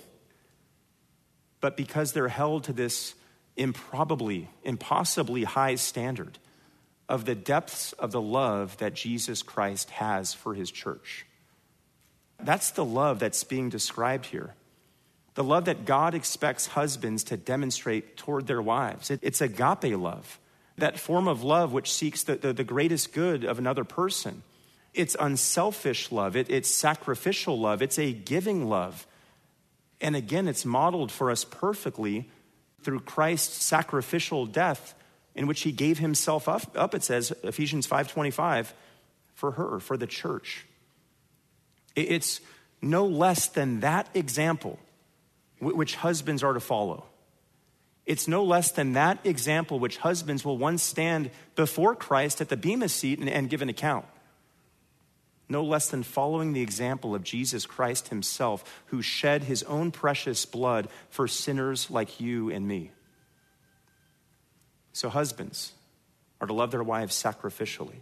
[1.62, 3.16] but because they're held to this
[3.56, 6.38] improbably, impossibly high standard
[7.08, 11.26] of the depths of the love that Jesus Christ has for his church.
[12.40, 14.56] That's the love that's being described here.
[15.36, 19.12] The love that God expects husbands to demonstrate toward their wives.
[19.12, 20.40] It, it's agape love,
[20.78, 24.44] that form of love which seeks the, the, the greatest good of another person.
[24.94, 29.08] It's unselfish love, it, it's sacrificial love, it's a giving love.
[30.02, 32.30] And again, it's modeled for us perfectly
[32.82, 34.96] through Christ's sacrificial death
[35.36, 38.74] in which he gave himself up, up it says, Ephesians 5.25,
[39.34, 40.66] for her, for the church.
[41.96, 42.42] It's
[42.82, 44.80] no less than that example
[45.60, 47.06] which husbands are to follow.
[48.06, 52.58] It's no less than that example which husbands will once stand before Christ at the
[52.58, 54.06] Bema seat and, and give an account.
[55.52, 60.46] No less than following the example of Jesus Christ himself, who shed his own precious
[60.46, 62.92] blood for sinners like you and me.
[64.94, 65.74] So, husbands
[66.40, 68.02] are to love their wives sacrificially.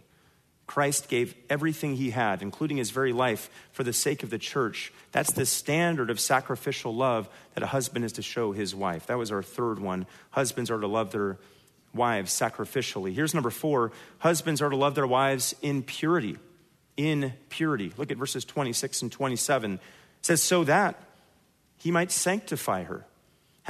[0.66, 4.92] Christ gave everything he had, including his very life, for the sake of the church.
[5.10, 9.06] That's the standard of sacrificial love that a husband is to show his wife.
[9.06, 10.06] That was our third one.
[10.30, 11.38] Husbands are to love their
[11.92, 13.12] wives sacrificially.
[13.12, 16.38] Here's number four husbands are to love their wives in purity.
[17.00, 17.92] In purity.
[17.96, 19.74] Look at verses 26 and 27.
[19.74, 19.80] It
[20.20, 21.02] says, So that
[21.78, 23.06] he might sanctify her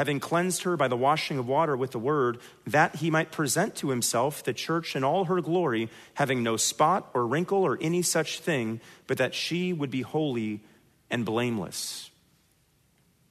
[0.01, 3.75] having cleansed her by the washing of water with the word, that he might present
[3.77, 8.01] to himself the church in all her glory, having no spot or wrinkle or any
[8.01, 10.63] such thing, but that she would be holy
[11.11, 12.11] and blameless.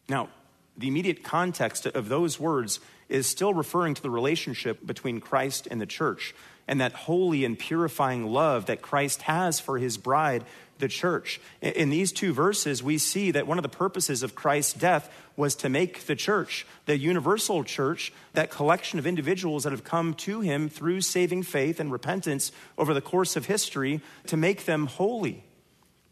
[0.07, 0.29] Now,
[0.77, 5.81] the immediate context of those words is still referring to the relationship between Christ and
[5.81, 6.35] the church
[6.69, 10.45] and that holy and purifying love that Christ has for his bride,
[10.77, 11.41] the church.
[11.63, 15.55] In these two verses, we see that one of the purposes of Christ's death was
[15.55, 20.41] to make the church, the universal church, that collection of individuals that have come to
[20.41, 25.43] him through saving faith and repentance over the course of history, to make them holy,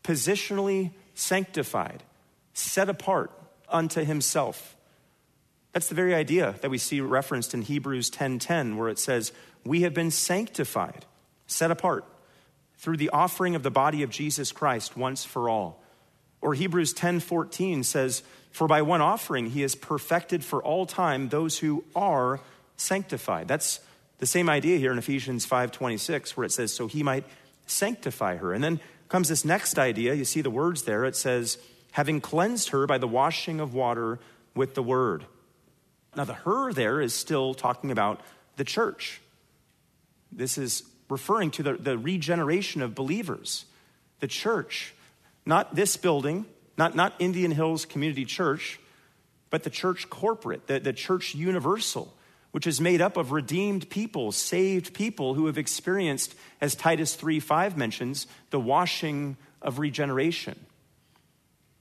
[0.03, 2.01] positionally sanctified,
[2.55, 3.31] set apart
[3.69, 4.75] unto himself.
[5.71, 9.31] That's the very idea that we see referenced in Hebrews 10:10 where it says,
[9.67, 11.05] "We have been sanctified,
[11.45, 12.05] set apart
[12.77, 15.83] through the offering of the body of Jesus Christ once for all."
[16.41, 21.59] Or Hebrews 10:14 says, "For by one offering he has perfected for all time those
[21.59, 22.39] who are
[22.75, 23.79] sanctified." That's
[24.19, 27.25] the same idea here in Ephesians 5:26 where it says, "So he might
[27.65, 31.57] sanctify her." And then comes this next idea, you see the words there, it says,
[31.91, 34.19] "Having cleansed her by the washing of water
[34.53, 35.25] with the word."
[36.15, 38.21] Now, the her there is still talking about
[38.55, 39.21] the church.
[40.37, 43.65] This is referring to the, the regeneration of believers,
[44.19, 44.93] the church,
[45.45, 46.45] not this building,
[46.77, 48.79] not, not Indian Hills Community Church,
[49.49, 52.13] but the church corporate, the, the church universal,
[52.51, 57.39] which is made up of redeemed people, saved people who have experienced, as Titus 3
[57.39, 60.57] 5 mentions, the washing of regeneration.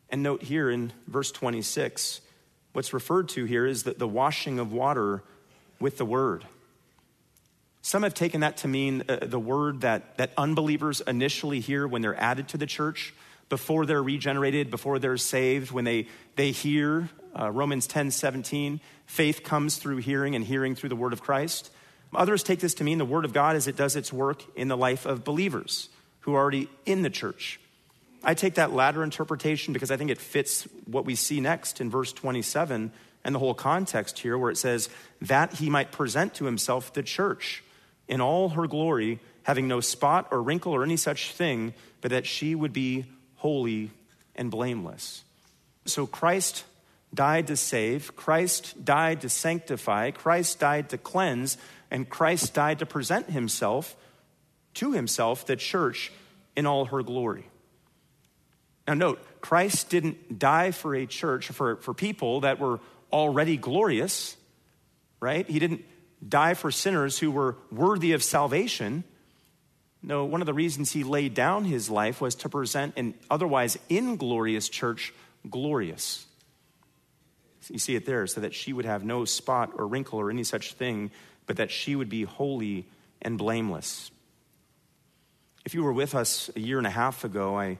[0.08, 2.22] And note here in verse 26
[2.72, 5.22] What's referred to here is that the washing of water
[5.80, 6.44] with the word.
[7.86, 12.02] Some have taken that to mean uh, the word that, that unbelievers initially hear when
[12.02, 13.14] they're added to the church,
[13.48, 19.44] before they're regenerated, before they're saved, when they, they hear uh, Romans 10 17, faith
[19.44, 21.70] comes through hearing and hearing through the word of Christ.
[22.12, 24.66] Others take this to mean the word of God as it does its work in
[24.66, 25.88] the life of believers
[26.22, 27.60] who are already in the church.
[28.24, 31.88] I take that latter interpretation because I think it fits what we see next in
[31.88, 32.90] verse 27
[33.22, 34.88] and the whole context here, where it says,
[35.22, 37.62] that he might present to himself the church
[38.08, 42.26] in all her glory, having no spot or wrinkle or any such thing, but that
[42.26, 43.90] she would be holy
[44.34, 45.22] and blameless.
[45.84, 46.64] So Christ
[47.14, 51.56] died to save, Christ died to sanctify, Christ died to cleanse,
[51.90, 53.96] and Christ died to present himself
[54.76, 56.12] to himself, the church,
[56.54, 57.46] in all her glory.
[58.86, 62.80] Now, note, Christ didn't die for a church, for, for people that were
[63.12, 64.36] already glorious,
[65.18, 65.48] right?
[65.48, 65.84] He didn't
[66.26, 69.04] die for sinners who were worthy of salvation.
[70.02, 73.78] No, one of the reasons he laid down his life was to present an otherwise
[73.88, 75.12] inglorious church
[75.48, 76.26] glorious.
[77.68, 80.44] You see it there, so that she would have no spot or wrinkle or any
[80.44, 81.10] such thing,
[81.46, 82.86] but that she would be holy
[83.20, 84.10] and blameless.
[85.64, 87.78] If you were with us a year and a half ago, I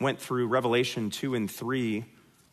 [0.00, 2.04] went through Revelation 2 and 3,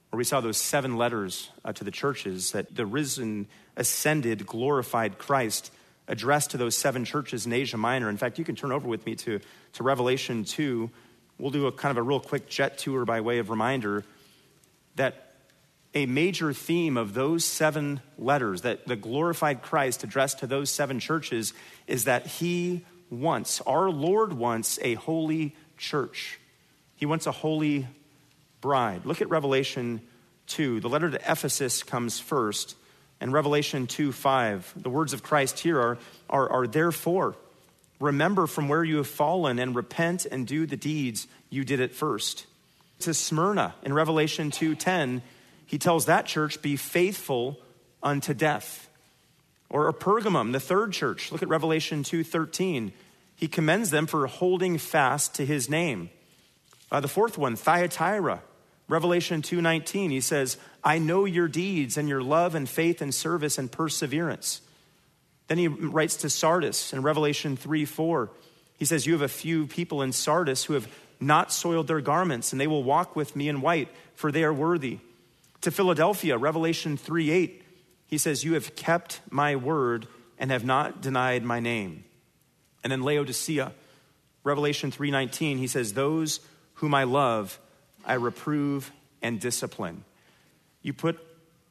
[0.10, 5.18] where we saw those seven letters uh, to the churches that the risen, ascended, glorified
[5.18, 5.72] Christ
[6.08, 8.10] addressed to those seven churches in Asia Minor.
[8.10, 9.40] In fact, you can turn over with me to,
[9.74, 10.90] to Revelation 2.
[11.38, 14.04] We'll do a kind of a real quick jet tour by way of reminder
[14.96, 15.36] that
[15.94, 21.00] a major theme of those seven letters that the glorified Christ addressed to those seven
[21.00, 21.54] churches
[21.88, 26.40] is that he wants, our Lord wants, a holy church.
[26.96, 27.88] He wants a holy
[28.62, 29.06] bride.
[29.06, 30.02] Look at Revelation
[30.50, 30.80] 2.
[30.80, 32.76] The letter to Ephesus comes first,
[33.22, 34.74] and Revelation 2 5.
[34.76, 35.98] The words of Christ here are,
[36.30, 37.36] are, are therefore,
[38.00, 41.94] remember from where you have fallen and repent and do the deeds you did at
[41.94, 42.46] first.
[43.00, 45.22] To Smyrna in Revelation 2:10,
[45.66, 47.60] he tells that church, be faithful
[48.04, 48.90] unto death.
[49.70, 52.92] Or a Pergamum, the third church, look at Revelation 2:13.
[53.36, 56.10] He commends them for holding fast to his name.
[56.92, 58.42] Uh, the fourth one, Thyatira,
[58.90, 63.58] Revelation 2:19, he says, "I know your deeds and your love and faith and service
[63.58, 64.62] and perseverance."
[65.48, 68.30] Then he writes to Sardis in Revelation 3 4.
[68.78, 70.88] He says, You have a few people in Sardis who have
[71.20, 74.54] not soiled their garments, and they will walk with me in white, for they are
[74.54, 75.00] worthy.
[75.62, 77.64] To Philadelphia, Revelation 3 8,
[78.06, 82.06] he says, You have kept my word and have not denied my name.
[82.84, 83.74] And then Laodicea,
[84.44, 86.40] Revelation 3:19, he says, "Those
[86.76, 87.60] whom I love,
[88.10, 88.92] I reprove
[89.22, 90.04] and discipline."
[90.82, 91.20] You put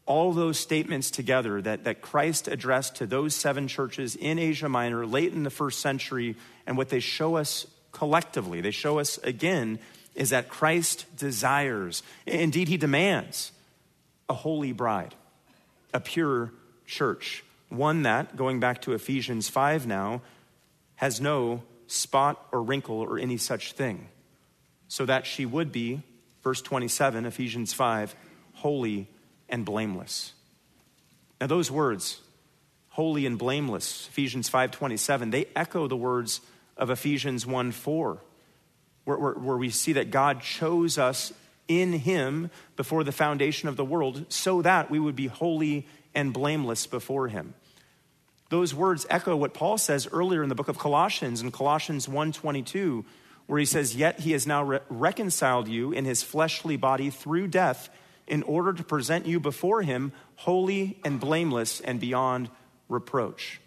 [0.08, 5.04] all those statements together that, that Christ addressed to those seven churches in Asia Minor
[5.06, 6.34] late in the first century,
[6.66, 9.78] and what they show us collectively, they show us again,
[10.14, 13.52] is that Christ desires, indeed, he demands,
[14.30, 15.14] a holy bride,
[15.92, 16.52] a pure
[16.86, 20.22] church, one that, going back to Ephesians 5 now,
[20.96, 24.08] has no spot or wrinkle or any such thing,
[24.88, 26.02] so that she would be,
[26.42, 28.14] verse 27, Ephesians 5,
[28.54, 29.08] holy
[29.48, 30.32] and blameless.
[31.40, 32.20] Now, those words,
[32.90, 36.40] holy and blameless, Ephesians 5:27, they echo the words
[36.76, 38.18] of Ephesians 1 4,
[39.04, 41.32] where, where, where we see that God chose us
[41.68, 46.32] in Him before the foundation of the world so that we would be holy and
[46.32, 47.54] blameless before Him.
[48.50, 53.04] Those words echo what Paul says earlier in the book of Colossians, in Colossians 1:22,
[53.48, 57.48] where he says, "Yet he has now re- reconciled you in his fleshly body through
[57.48, 57.90] death
[58.28, 62.50] in order to present you before him holy and blameless and beyond
[62.88, 63.60] reproach."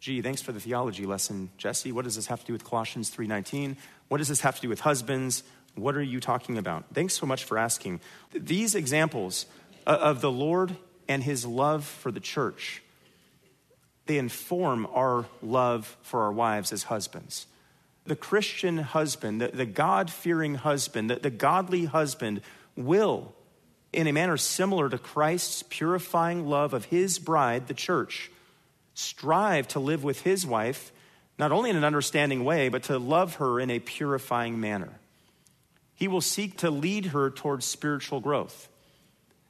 [0.00, 1.92] Gee, thanks for the theology lesson, Jesse.
[1.92, 3.76] What does this have to do with Colossians 3:19?
[4.08, 5.42] What does this have to do with husbands?
[5.74, 6.86] What are you talking about?
[6.94, 8.00] Thanks so much for asking.
[8.32, 9.44] These examples
[9.86, 12.82] of the Lord and his love for the church,
[14.06, 17.46] they inform our love for our wives as husbands.
[18.06, 22.40] The Christian husband, the, the God fearing husband, the, the godly husband
[22.76, 23.34] will,
[23.92, 28.30] in a manner similar to Christ's purifying love of his bride, the church,
[28.94, 30.92] strive to live with his wife,
[31.38, 35.00] not only in an understanding way, but to love her in a purifying manner.
[35.94, 38.68] He will seek to lead her towards spiritual growth.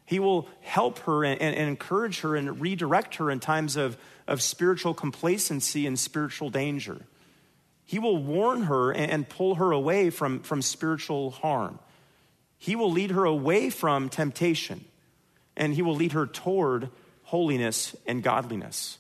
[0.04, 3.96] He will help her and, and, encourage her and redirect her in times of,
[4.26, 7.02] of spiritual complacency and spiritual danger.
[7.90, 11.80] He will warn her and, pull her away from, from spiritual harm.
[12.56, 14.84] He will lead her away from temptation,
[15.56, 16.90] and he will lead her toward
[17.24, 18.98] holiness and godliness.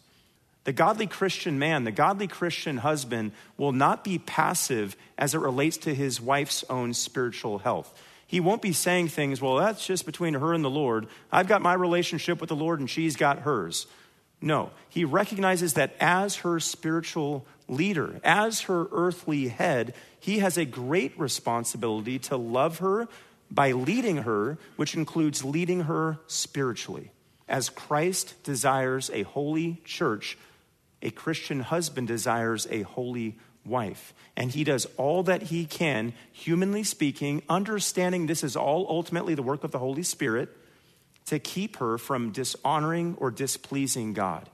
[0.64, 5.76] The godly Christian man, the godly Christian husband, will not be passive as it relates
[5.76, 7.96] to his wife's own spiritual health.
[8.26, 11.06] He won't be saying things, well, that's just between her and the Lord.
[11.30, 13.86] I've got my relationship with the Lord and she's got hers.
[14.40, 20.64] No, he recognizes that as her spiritual leader, as her earthly head, he has a
[20.64, 23.08] great responsibility to love her
[23.50, 27.10] by leading her, which includes leading her spiritually.
[27.48, 30.38] As Christ desires a holy church
[31.02, 34.14] a Christian husband desires a holy wife.
[34.36, 39.42] And he does all that he can, humanly speaking, understanding this is all ultimately the
[39.42, 40.48] work of the Holy Spirit,
[41.26, 44.48] to keep her from dishonoring or displeasing God.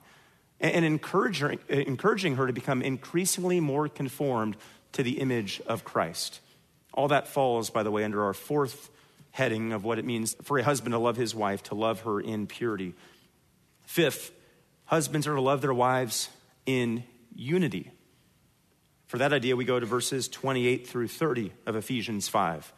[0.59, 4.57] And encouraging, encouraging her to become increasingly more conformed
[4.93, 6.39] to the image of Christ.
[6.93, 8.89] All that falls, by the way, under our fourth
[9.31, 12.19] heading of what it means for a husband to love his wife, to love her
[12.19, 12.95] in purity.
[13.85, 14.31] Fifth,
[14.85, 16.29] husbands are to love their wives
[16.65, 17.03] in
[17.35, 17.91] unity.
[19.05, 22.73] For that idea, we go to verses 28 through 30 of Ephesians 5.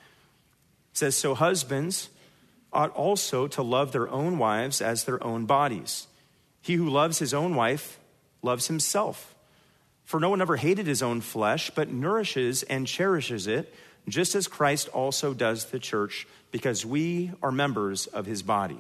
[0.92, 2.10] It says, So husbands
[2.72, 6.08] ought also to love their own wives as their own bodies.
[6.62, 8.00] He who loves his own wife
[8.42, 9.36] loves himself.
[10.04, 13.74] For no one ever hated his own flesh, but nourishes and cherishes it,
[14.08, 18.80] just as Christ also does the church, because we are members of his body.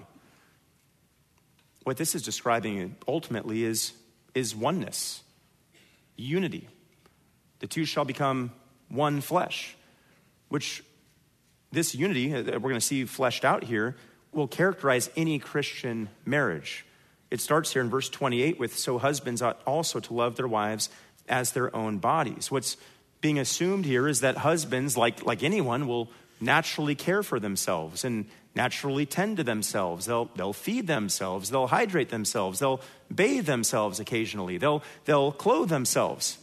[1.84, 3.94] What this is describing ultimately is
[4.36, 5.22] is oneness,
[6.16, 6.68] unity.
[7.60, 8.52] The two shall become
[8.90, 9.76] one flesh,
[10.50, 10.84] which
[11.72, 13.96] this unity that we're going to see fleshed out here
[14.32, 16.86] will characterize any Christian marriage.
[17.32, 20.90] It starts here in verse 28 with so husbands ought also to love their wives
[21.28, 22.50] as their own bodies.
[22.50, 22.78] What's
[23.22, 26.10] being assumed here is that husbands, like, like anyone, will
[26.42, 30.06] naturally care for themselves and naturally tend to themselves.
[30.06, 31.50] They'll, they'll feed themselves.
[31.50, 32.60] They'll hydrate themselves.
[32.60, 32.82] They'll
[33.14, 34.58] bathe themselves occasionally.
[34.58, 36.38] They'll, they'll clothe themselves.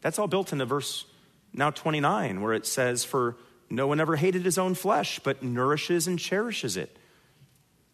[0.00, 1.04] That's all built into verse
[1.52, 3.36] now 29, where it says, For
[3.72, 6.94] no one ever hated his own flesh, but nourishes and cherishes it.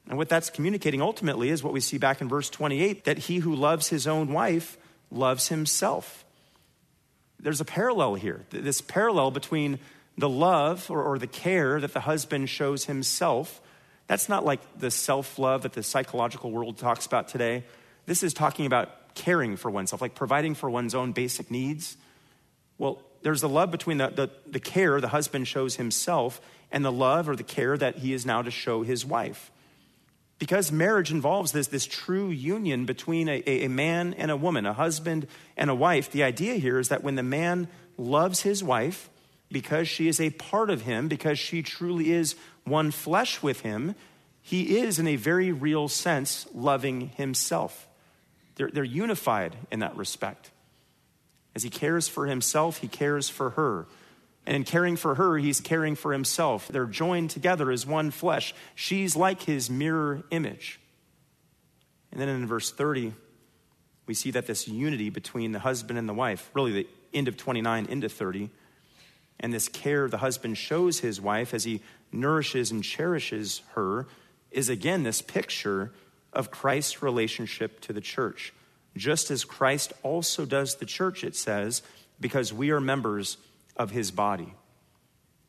[0.09, 3.39] And what that's communicating ultimately is what we see back in verse 28 that he
[3.39, 4.77] who loves his own wife
[5.11, 6.25] loves himself.
[7.39, 9.79] There's a parallel here, this parallel between
[10.17, 13.61] the love or, or the care that the husband shows himself,
[14.09, 17.63] that's not like the self love that the psychological world talks about today.
[18.07, 21.97] This is talking about caring for oneself, like providing for one's own basic needs.
[22.79, 26.41] Well, There's the love between the, the, the care the husband shows himself
[26.73, 29.53] and the love or the care that he is now to show his wife.
[30.39, 34.73] Because marriage involves this, this true union between a, a man and a woman, a
[34.73, 35.27] husband
[35.59, 37.69] and a wife, the idea here is that when the man
[37.99, 39.11] loves his wife
[39.53, 43.95] because she is a part of him, because she truly is one flesh with him,
[44.41, 47.87] he is, in a very real sense, loving himself.
[48.55, 50.51] They're, they're unified in that respect.
[51.59, 53.89] As he cares for himself, he cares for her.
[54.47, 56.69] And in caring for her, he's caring for himself.
[56.69, 58.55] They're joined together as one flesh.
[58.77, 60.79] She's like his mirror image.
[62.13, 63.13] And then in verse 30,
[64.07, 67.37] we see that this unity between the husband and the wife, really the end of
[67.37, 68.51] 29 into 30,
[69.41, 71.83] and this care the husband shows his wife as he
[72.13, 74.07] nourishes and cherishes her,
[74.53, 75.91] is again this picture
[76.33, 78.53] of Christ's relationship to the church.
[78.99, 81.83] Just as Christ also does the church, it says,
[82.21, 83.37] because we are members
[83.77, 84.53] of his body.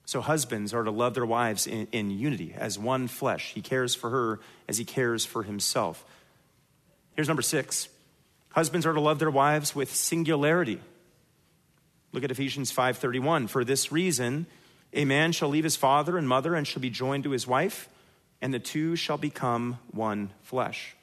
[0.06, 3.54] So, husbands are to love their wives in, in, unity as one flesh.
[3.54, 6.04] He cares for her as he cares for himself.
[7.16, 7.90] Here's number six
[8.52, 10.80] husbands are to love their wives with singularity.
[12.12, 13.48] Look at Ephesians 5:31.
[13.48, 14.48] For this reason,
[14.94, 17.88] a man shall leave his father and mother and shall be joined to his wife,
[18.42, 20.96] and the two shall become one flesh.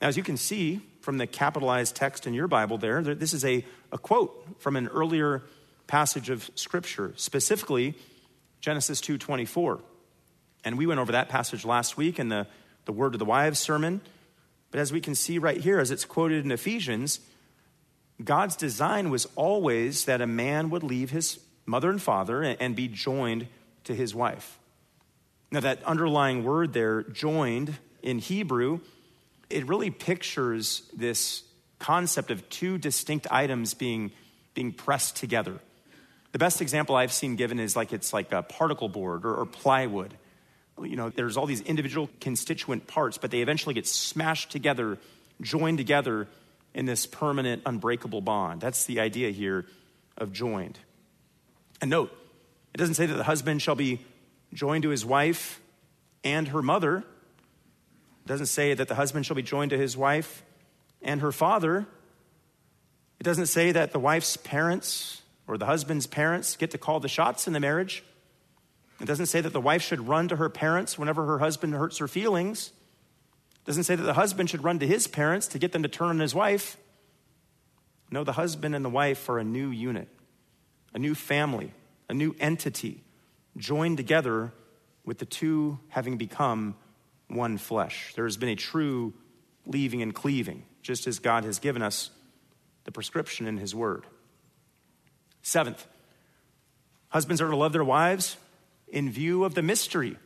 [0.00, 3.42] Now, as you can see from the capitalized text in your Bible there, this is
[3.42, 5.42] a, a quote from an earlier
[5.86, 7.94] passage of scripture, specifically
[8.60, 9.80] Genesis 2:24.
[10.64, 12.46] And we went over that passage last week in the,
[12.84, 14.02] the Word of the Wives sermon.
[14.70, 17.20] But as we can see right here, as it's quoted in Ephesians,
[18.22, 22.86] God's design was always that a man would leave his mother and father and be
[22.86, 23.46] joined
[23.84, 24.58] to his wife.
[25.50, 28.80] Now, that underlying word there, joined in Hebrew,
[29.50, 31.42] it really pictures this
[31.78, 34.12] concept of two distinct items being,
[34.54, 35.58] being pressed together.
[36.32, 39.46] The best example I've seen given is like it's like a particle board or, or
[39.46, 40.14] plywood.
[40.80, 44.98] You know, there's all these individual constituent parts, but they eventually get smashed together,
[45.40, 46.28] joined together
[46.74, 48.60] in this permanent, unbreakable bond.
[48.60, 49.66] That's the idea here
[50.16, 50.78] of joined.
[51.80, 52.12] And note,
[52.74, 54.00] it doesn't say that the husband shall be
[54.52, 55.60] joined to his wife
[56.22, 57.04] and her mother.
[58.28, 60.44] It doesn't say that the husband shall be joined to his wife
[61.00, 61.86] and her father.
[63.18, 67.08] It doesn't say that the wife's parents or the husband's parents get to call the
[67.08, 68.04] shots in the marriage.
[69.00, 71.96] It doesn't say that the wife should run to her parents whenever her husband hurts
[71.96, 72.70] her feelings.
[73.62, 75.88] It doesn't say that the husband should run to his parents to get them to
[75.88, 76.76] turn on his wife.
[78.10, 80.08] No, the husband and the wife are a new unit,
[80.92, 81.72] a new family,
[82.10, 83.02] a new entity,
[83.56, 84.52] joined together
[85.06, 86.74] with the two having become
[87.28, 88.12] one flesh.
[88.14, 89.14] There has been a true
[89.66, 92.10] leaving and cleaving, just as God has given us
[92.84, 94.06] the prescription in His Word.
[95.42, 95.86] Seventh,
[97.10, 98.36] husbands are to love their wives
[98.88, 100.16] in view of the mystery.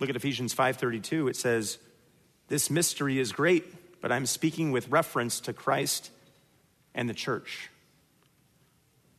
[0.00, 1.28] Look at Ephesians 5:32.
[1.28, 1.78] It says,
[2.48, 6.10] "This mystery is great, but I'm speaking with reference to Christ
[6.94, 7.70] and the church."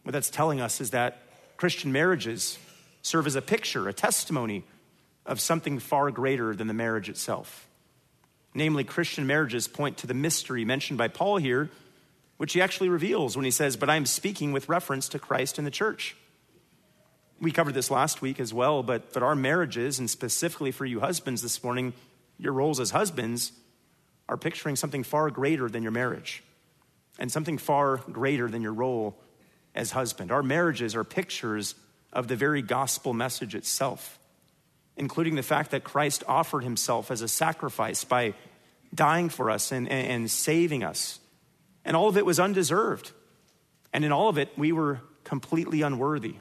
[0.03, 1.21] What that's telling us is that
[1.55, 2.57] Christian marriages
[3.01, 4.65] serve as a picture, a testimony
[5.25, 7.67] of something far greater than the marriage itself.
[8.53, 11.69] Namely, Christian marriages point to the mystery mentioned by Paul here
[12.37, 15.67] which he actually reveals when he says, But I'm speaking with reference to Christ and
[15.67, 16.15] the church.
[17.39, 20.99] We covered this last week as well, but, but our marriages, and specifically for you
[20.99, 21.93] husbands this morning,
[22.37, 23.51] your roles as husbands
[24.27, 26.43] are picturing something far greater than your marriage
[27.19, 29.17] and something far greater than your role
[29.75, 30.31] as husband.
[30.31, 31.75] Our marriages are pictures
[32.11, 34.19] of the very gospel message itself,
[34.97, 38.33] including the fact that Christ offered himself as a sacrifice by
[38.93, 41.19] dying for us and, and, and saving us
[41.85, 43.11] and all of it was undeserved.
[43.91, 46.35] And in all of it, we were completely unworthy.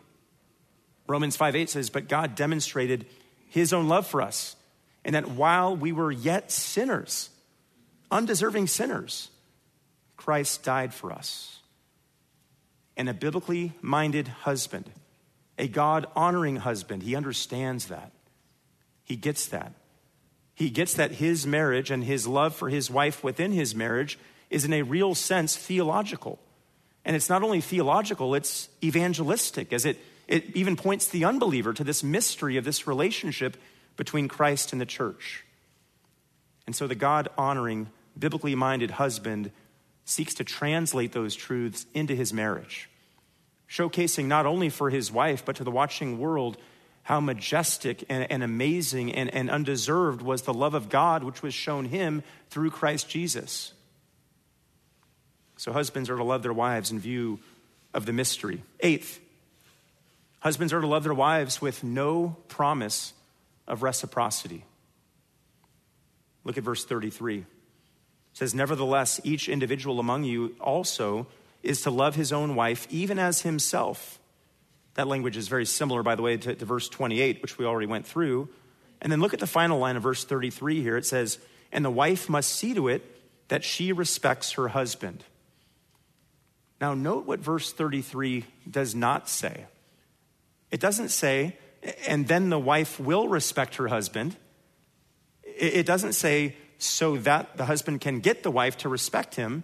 [1.07, 3.07] Romans 5 8 says, But God demonstrated
[3.49, 4.57] his own love for us,
[5.05, 7.29] and that while we were yet sinners,
[8.11, 9.29] undeserving sinners,
[10.17, 11.59] Christ died for us.
[12.97, 14.91] And a biblically minded husband,
[15.59, 18.13] a God honoring husband, he understands that.
[19.05, 19.73] He gets that.
[20.55, 24.19] He gets that his marriage and his love for his wife within his marriage
[24.51, 26.39] is in a real sense theological.
[27.05, 29.99] And it's not only theological, it's evangelistic, as it,
[30.29, 33.57] it even points the unbeliever to this mystery of this relationship
[33.97, 35.45] between Christ and the church.
[36.67, 39.51] And so the God honoring, biblically minded husband
[40.05, 42.89] seeks to translate those truths into his marriage,
[43.69, 46.57] showcasing not only for his wife, but to the watching world
[47.05, 51.55] how majestic and, and amazing and, and undeserved was the love of God which was
[51.55, 53.73] shown him through Christ Jesus.
[55.57, 57.41] So husbands are to love their wives in view
[57.93, 58.63] of the mystery.
[58.81, 59.21] Eighth,
[60.41, 63.13] husbands are to love their wives with no promise
[63.67, 64.65] of reciprocity.
[66.45, 67.39] Look at verse 33.
[67.39, 67.45] It
[68.33, 71.27] says, Nevertheless, each individual among you also
[71.63, 74.19] is to love his own wife, even as himself.
[74.95, 77.87] That language is very similar, by the way, to, to verse 28, which we already
[77.87, 78.49] went through.
[79.01, 80.97] And then look at the final line of verse 33 here.
[80.97, 81.39] It says,
[81.73, 83.03] And the wife must see to it
[83.49, 85.25] that she respects her husband.
[86.81, 89.67] Now, note what verse 33 does not say.
[90.71, 91.57] It doesn't say,
[92.07, 94.37] and then the wife will respect her husband.
[95.45, 99.63] It doesn't say, so that the husband can get the wife to respect him.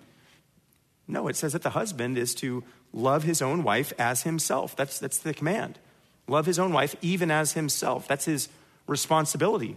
[1.09, 2.63] No, it says that the husband is to
[2.93, 4.77] love his own wife as himself.
[4.77, 5.79] That's, that's the command.
[6.27, 8.07] Love his own wife even as himself.
[8.07, 8.49] That's his
[8.87, 9.77] responsibility.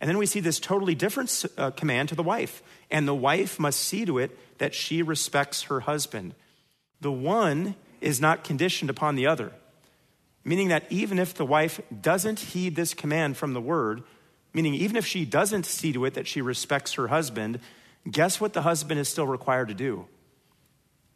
[0.00, 2.62] And then we see this totally different uh, command to the wife.
[2.90, 6.34] And the wife must see to it that she respects her husband.
[7.00, 9.52] The one is not conditioned upon the other,
[10.44, 14.02] meaning that even if the wife doesn't heed this command from the word,
[14.52, 17.60] meaning even if she doesn't see to it that she respects her husband,
[18.10, 20.06] guess what the husband is still required to do?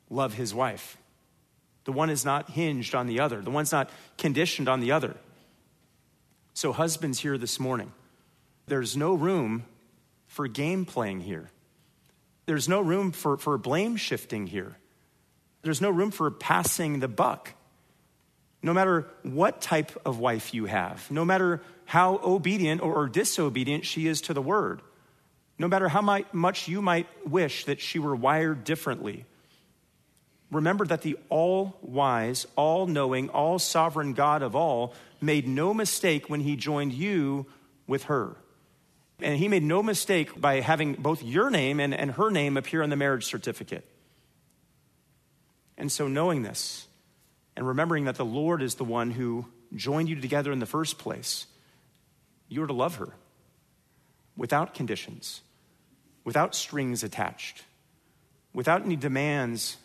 [0.08, 0.96] Love his wife.
[1.87, 5.16] The one is not hinged on the other, the one's not conditioned on the other.
[6.53, 7.93] So, husbands here this morning,
[8.66, 9.64] there's no room
[10.26, 11.49] for game playing here.
[12.47, 14.76] There's no room for, for blame shifting here.
[15.62, 17.55] There's no room for passing the buck.
[18.62, 23.84] No matter what type of wife you have, no matter how obedient or, or disobedient
[23.84, 24.80] she is to the word,
[25.59, 29.24] no matter how much you might wish that she were wired differently,
[30.51, 36.28] remember that the all wise, all knowing, all sovereign God of all made no mistake
[36.28, 37.47] when he joined you
[37.86, 38.36] with her.
[39.20, 42.82] And he made no mistake by having both your name and, and her name appear
[42.82, 43.86] on the marriage certificate.
[45.78, 46.86] And so, knowing this
[47.57, 50.99] and remembering that the Lord is the one who joined you together in the first
[50.99, 51.47] place,
[52.49, 53.09] you are to love her
[54.36, 55.40] without conditions,
[56.24, 57.64] without strings attached,
[58.53, 59.78] without any demands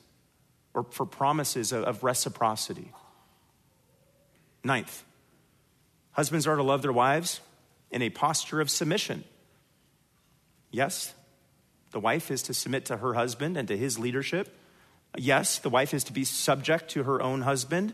[0.73, 2.91] or for promises of, reciprocity.
[4.63, 5.03] Ninth,
[6.11, 7.41] husbands are to love their wives
[7.89, 9.23] in a posture of submission.
[10.71, 11.13] Yes,
[11.91, 14.55] the wife is to submit to her husband and to his leadership.
[15.17, 17.93] Yes, the wife is to be subject to her own husband.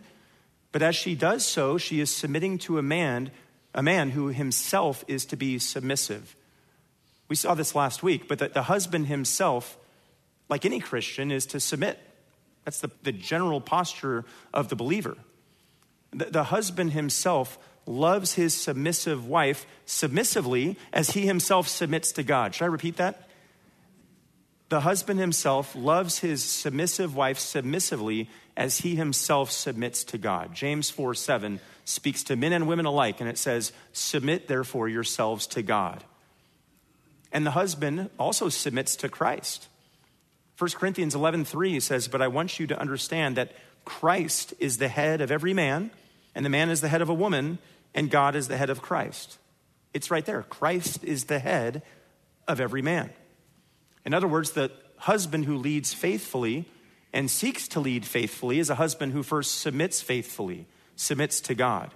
[0.71, 3.32] But as she does so, she is submitting to a man,
[3.73, 6.36] a man who himself is to be submissive.
[7.28, 9.78] We saw this last week, but the, the husband himself,
[10.49, 11.99] like any Christian, is to submit.
[12.68, 15.15] That's the, the general posture of the believer.
[16.11, 22.53] The, the husband himself loves his submissive wife submissively as he himself submits to God.
[22.53, 23.30] Should I repeat that?
[24.68, 30.53] The husband himself loves his submissive wife submissively as he himself submits to God.
[30.53, 35.47] James 4 7 speaks to men and women alike, and it says, Submit therefore yourselves
[35.47, 36.03] to God.
[37.32, 39.70] And the husband also submits to Christ.
[40.58, 43.51] 1 Corinthians 11 3 says, But I want you to understand that
[43.86, 45.91] Christ is the head of every man,
[46.34, 47.60] and the man is the head of a woman,
[47.93, 49.38] and God is the head of Christ.
[49.93, 50.43] It's right there.
[50.43, 51.84] Christ is the head
[52.47, 53.12] of every man.
[54.03, 56.66] In other words, the husband who leads faithfully
[57.14, 61.93] and seeks to lead faithfully is a husband who first submits faithfully, submits to God.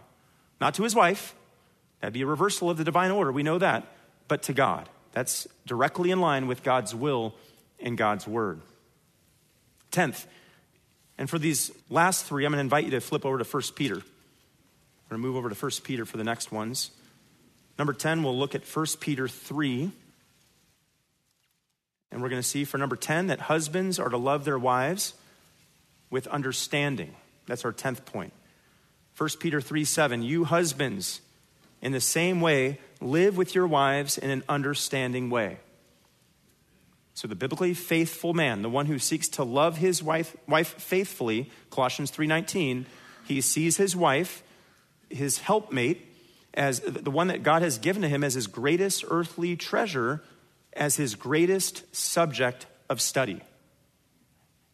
[0.59, 1.36] Not to his wife,
[1.99, 3.88] that'd be a reversal of the divine order, we know that,
[4.28, 4.88] but to God.
[5.14, 7.36] That's directly in line with God's will
[7.82, 8.61] and God's word.
[9.91, 10.25] Tenth,
[11.17, 13.63] and for these last three, I'm going to invite you to flip over to 1
[13.75, 13.95] Peter.
[13.95, 14.01] We're
[15.09, 16.89] going to move over to 1 Peter for the next ones.
[17.77, 19.91] Number 10, we'll look at 1 Peter 3.
[22.11, 25.13] And we're going to see for number 10 that husbands are to love their wives
[26.09, 27.15] with understanding.
[27.45, 28.34] That's our 10th point.
[29.17, 31.21] 1 Peter 3 7, you husbands,
[31.82, 35.57] in the same way, live with your wives in an understanding way.
[37.22, 41.51] So the biblically faithful man, the one who seeks to love his wife, wife faithfully,
[41.69, 42.88] Colossians 3:19,
[43.28, 44.41] he sees his wife
[45.07, 46.03] his helpmate
[46.55, 50.24] as the one that God has given to him as his greatest earthly treasure,
[50.74, 53.41] as his greatest subject of study.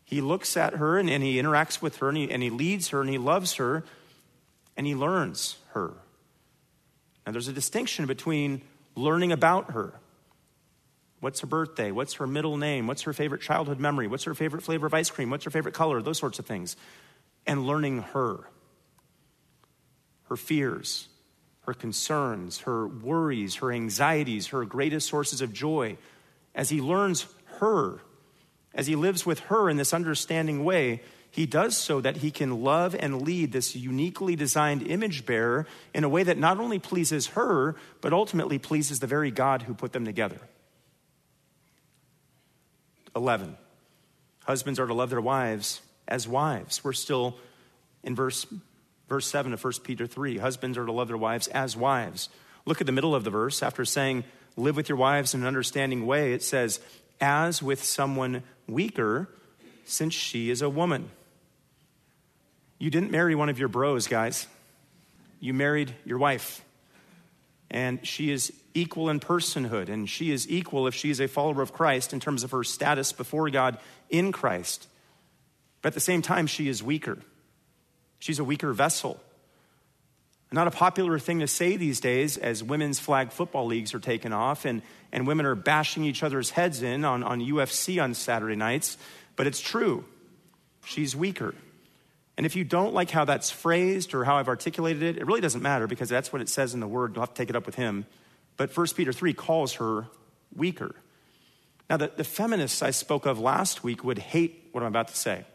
[0.06, 2.88] He looks at her and, and he interacts with her and he, and he leads
[2.90, 3.84] her and he loves her
[4.78, 5.96] and he learns her.
[7.26, 8.62] Now, there's a distinction between
[8.96, 10.00] learning about her.
[11.20, 11.92] What's her birthday?
[11.92, 12.88] What's her middle name?
[12.88, 14.08] What's her favorite childhood memory?
[14.08, 15.30] What's her favorite flavor of ice cream?
[15.30, 16.02] What's her favorite color?
[16.02, 16.76] Those sorts of things.
[17.46, 18.48] And learning her
[20.30, 21.08] her fears,
[21.62, 25.98] her concerns, her worries, her anxieties, her greatest sources of joy,
[26.54, 27.28] as he learns
[27.60, 28.02] her,
[28.74, 31.02] as he lives with her in this understanding way,
[31.32, 36.04] he does so that he can love and lead this uniquely designed image bearer in
[36.04, 39.94] a way that not only pleases her, but ultimately pleases the very God who put
[39.94, 40.40] them together.
[43.18, 43.58] 11.
[44.46, 46.84] Husbands are to love their wives as wives.
[46.84, 47.36] We're still
[48.04, 48.46] in verse,
[49.10, 50.38] verse 7 of 1 Peter 3.
[50.38, 52.30] Husbands are to love their wives as wives.
[52.66, 53.62] Look at the middle of the verse.
[53.62, 54.24] After saying,
[54.56, 56.80] live with your wives in an understanding way, it says,
[57.20, 59.28] as with someone weaker,
[59.86, 61.10] since she is a woman.
[62.80, 64.48] You didn't marry one of your bros, guys.
[65.40, 66.64] You married your wife.
[67.70, 71.62] And she is equal in personhood, and she is equal if she is a follower
[71.62, 73.78] of Christ in terms of her status before God
[74.10, 74.88] in Christ.
[75.82, 77.18] But at the same time, she is weaker.
[78.20, 79.20] She's a weaker vessel.
[80.52, 84.32] Not a popular thing to say these days as women's flag football leagues are taken
[84.32, 88.56] off and, and women are bashing each other's heads in on, on UFC on Saturday
[88.56, 88.98] nights,
[89.36, 90.06] but it's true.
[90.86, 91.54] She's weaker.
[92.38, 95.42] And if you don't like how that's phrased or how I've articulated it, it really
[95.42, 97.16] doesn't matter because that's what it says in the word.
[97.16, 98.06] You'll have to take it up with him.
[98.58, 100.08] But 1 Peter 3 calls her
[100.56, 100.96] weaker.
[101.90, 105.16] Now, the, the feminists I spoke of last week would hate what I'm about to
[105.16, 105.46] say.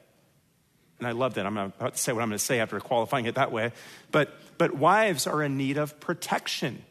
[0.99, 1.47] And I love that.
[1.47, 3.73] I'm about to say what I'm going to say after qualifying it that way.
[4.11, 6.85] But, but wives are in need of protection.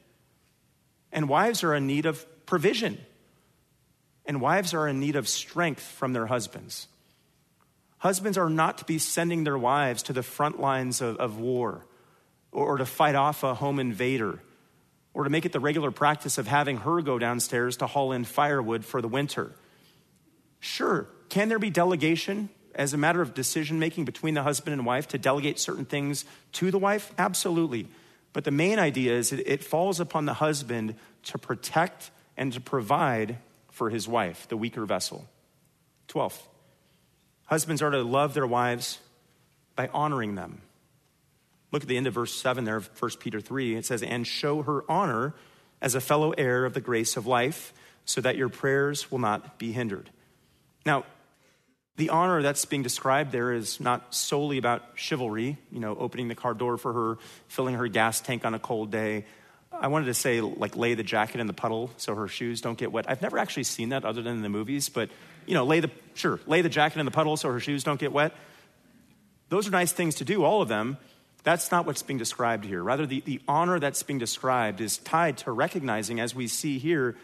[1.12, 2.98] And wives are in need of provision.
[4.26, 6.88] And wives are in need of strength from their husbands.
[8.02, 11.86] Husbands are not to be sending their wives to the front lines of, of war
[12.52, 14.40] or, or to fight off a home invader
[15.14, 18.24] or to make it the regular practice of having her go downstairs to haul in
[18.24, 19.52] firewood for the winter.
[20.60, 24.84] Sure, can there be delegation as a matter of decision making between the husband and
[24.84, 27.14] wife to delegate certain things to the wife?
[27.20, 27.88] Absolutely.
[28.34, 30.96] But the main idea is it, it falls upon the husband
[31.26, 33.38] to protect and to provide
[33.70, 35.28] for his wife, the weaker vessel.
[36.08, 36.42] 12th,
[37.52, 39.00] Husbands are to love their wives
[39.76, 40.62] by honoring them.
[41.74, 43.76] Look at the end of verse 7 there of 1 Peter 3.
[43.76, 45.34] It says, And show her honor
[45.82, 47.74] as a fellow heir of the grace of life,
[48.06, 50.10] so that your prayers will not be hindered.
[50.86, 51.04] Now,
[51.98, 56.36] the honor that's being described there is not solely about chivalry, you know, opening the
[56.36, 57.18] car door for her,
[57.50, 59.26] filling her gas tank on a cold day.
[59.74, 62.78] I wanted to say, like, lay the jacket in the puddle so her shoes don't
[62.78, 63.10] get wet.
[63.10, 65.10] I've never actually seen that other than in the movies, but
[65.46, 68.00] you know, lay the, sure, lay the jacket in the puddle so her shoes don't
[68.00, 68.34] get wet.
[69.50, 70.98] Those are nice things to do, all of them.
[71.44, 72.84] That's not what's being described here.
[72.84, 77.18] Rather, the, the honor that's being described is tied to recognizing, as we see here,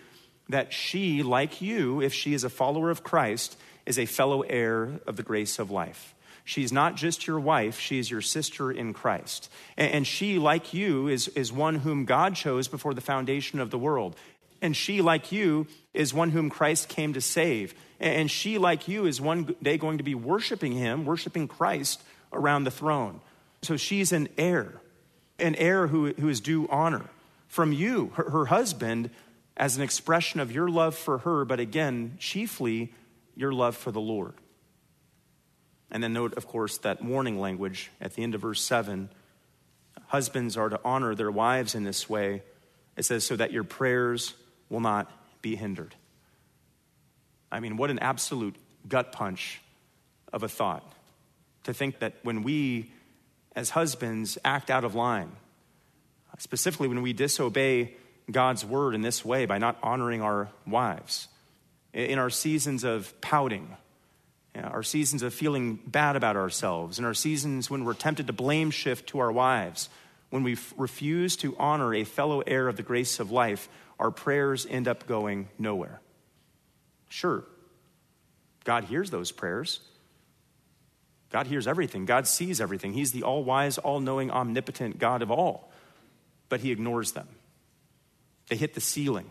[0.49, 4.99] that she, like you, if she is a follower of Christ, is a fellow heir
[5.05, 6.15] of the grace of life.
[6.43, 9.51] She's not just your wife, she is your sister in Christ.
[9.75, 13.77] And, she, like you, is, is one whom God chose before the foundation of the
[13.77, 14.15] world.
[14.61, 17.73] And she, like you, is one whom Christ came to save.
[17.99, 22.01] And she, like you, is one day going to be worshiping him, worshiping Christ
[22.31, 23.21] around the throne.
[23.61, 24.81] So she's an heir,
[25.39, 27.09] an heir who, who is due honor
[27.47, 29.09] from you, her, her husband,
[29.55, 32.93] as an expression of your love for her, but again, chiefly
[33.35, 34.33] your love for the Lord.
[35.89, 39.09] And then note, of course, that warning language at the end of verse 7.
[40.07, 42.43] Husbands are to honor their wives in this way.
[42.95, 44.33] It says, so that your prayers
[44.69, 45.11] will not
[45.41, 45.95] be hindered.
[47.51, 48.55] I mean, what an absolute
[48.87, 49.61] gut punch
[50.33, 50.83] of a thought
[51.63, 52.91] to think that when we,
[53.55, 55.31] as husbands, act out of line,
[56.39, 57.93] specifically when we disobey
[58.29, 61.27] God's word in this way by not honoring our wives,
[61.93, 63.75] in our seasons of pouting,
[64.55, 68.71] our seasons of feeling bad about ourselves, in our seasons when we're tempted to blame
[68.71, 69.89] shift to our wives,
[70.29, 74.65] when we refuse to honor a fellow heir of the grace of life, our prayers
[74.69, 76.01] end up going nowhere.
[77.09, 77.43] Sure,
[78.63, 79.79] God hears those prayers.
[81.29, 82.05] God hears everything.
[82.05, 82.93] God sees everything.
[82.93, 85.71] He's the all wise, all knowing, omnipotent God of all.
[86.47, 87.27] But He ignores them.
[88.47, 89.29] They hit the ceiling.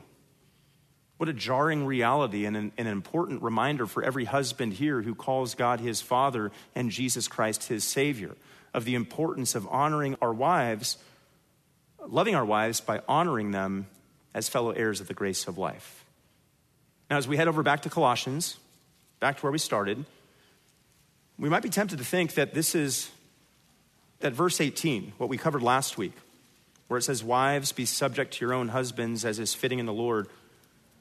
[1.16, 5.54] What a jarring reality and an, an, important reminder for every husband here who calls
[5.54, 8.36] God his Father and Jesus Christ his Savior
[8.74, 10.98] of the importance of honoring our wives,
[12.06, 13.86] loving our wives by honoring them
[14.36, 16.04] as fellow heirs of the grace of life.
[17.10, 18.58] Now, as we head over back to Colossians,
[19.18, 20.04] back to where we started,
[21.38, 23.10] we might be tempted to think that this is
[24.20, 26.12] that verse 18, what we covered last week,
[26.88, 29.92] where it says, Wives, be subject to your own husbands as is fitting in the
[29.92, 30.28] Lord.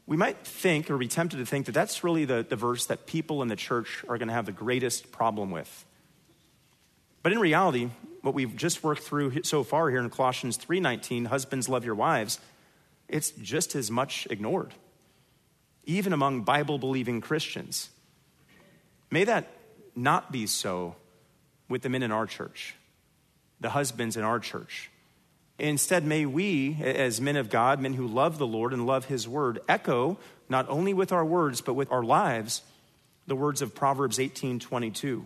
[0.08, 3.06] We might think or be tempted to think that that's really the, the verse that
[3.06, 5.86] people in the church are going to have the greatest problem with.
[7.22, 7.90] But in reality,
[8.22, 12.40] what we've just worked through so far here in Colossians 3:19, husbands love your wives,
[13.08, 14.74] it's just as much ignored,
[15.86, 17.89] even among Bible believing Christians.
[19.12, 19.51] May that
[19.95, 20.95] not be so
[21.70, 22.76] with the men in our church,
[23.60, 24.89] the husbands in our church.
[25.58, 29.28] Instead, may we, as men of God, men who love the Lord and love his
[29.28, 30.18] word, echo
[30.49, 32.62] not only with our words, but with our lives,
[33.26, 35.26] the words of Proverbs 18 22,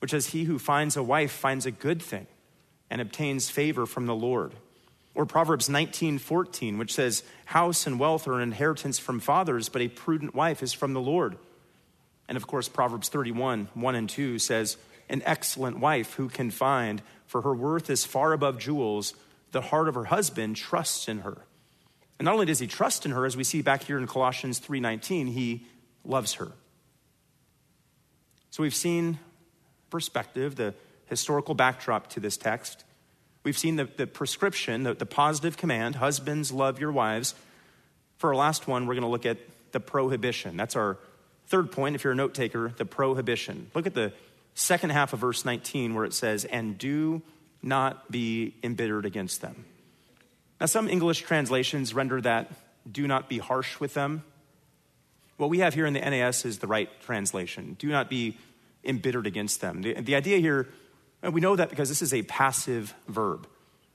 [0.00, 2.26] which says, He who finds a wife finds a good thing
[2.90, 4.52] and obtains favor from the Lord.
[5.14, 9.82] Or Proverbs 19 14, which says, House and wealth are an inheritance from fathers, but
[9.82, 11.36] a prudent wife is from the Lord.
[12.28, 14.76] And of course, Proverbs 31 1 and 2 says,
[15.08, 19.14] An excellent wife who can find, for her worth is far above jewels.
[19.52, 21.44] The heart of her husband trusts in her.
[22.18, 24.58] And not only does he trust in her, as we see back here in Colossians
[24.58, 25.66] 3:19, he
[26.04, 26.52] loves her.
[28.50, 29.18] So we've seen
[29.90, 30.74] perspective, the
[31.06, 32.84] historical backdrop to this text.
[33.44, 37.34] We've seen the, the prescription, the, the positive command husbands, love your wives.
[38.16, 39.38] For our last one, we're going to look at
[39.72, 40.56] the prohibition.
[40.56, 40.98] That's our
[41.46, 43.70] third point, if you're a note taker, the prohibition.
[43.74, 44.12] Look at the
[44.54, 47.22] second half of verse 19 where it says, And do
[47.62, 49.66] not be embittered against them.
[50.58, 52.50] Now, some English translations render that,
[52.90, 54.24] Do not be harsh with them.
[55.36, 57.76] What we have here in the NAS is the right translation.
[57.78, 58.38] Do not be
[58.84, 59.82] embittered against them.
[59.82, 60.68] The, the idea here,
[61.32, 63.48] we know that because this is a passive verb.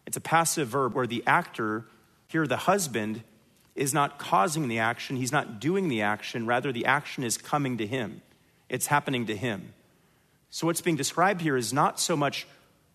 [0.06, 1.86] It's a passive verb where the actor,
[2.28, 3.24] here the husband,
[3.76, 7.78] is not causing the action, he's not doing the action, rather, the action is coming
[7.78, 8.22] to him.
[8.68, 9.74] It's happening to him.
[10.50, 12.48] So, what's being described here is not so much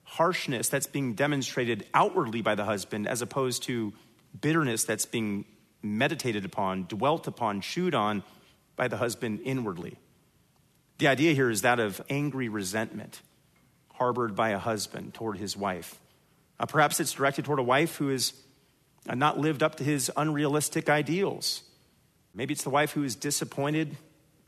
[0.02, 3.92] harshness that's being demonstrated outwardly by the husband as opposed to
[4.38, 5.44] bitterness that's being
[5.82, 8.22] meditated upon, dwelt upon, chewed on
[8.76, 9.96] by the husband inwardly.
[10.98, 13.20] The idea here is that of angry resentment
[13.94, 15.98] harbored by a husband toward his wife.
[16.58, 18.32] Uh, perhaps it's directed toward a wife who has
[19.08, 21.62] uh, not lived up to his unrealistic ideals.
[22.34, 23.96] Maybe it's the wife who has disappointed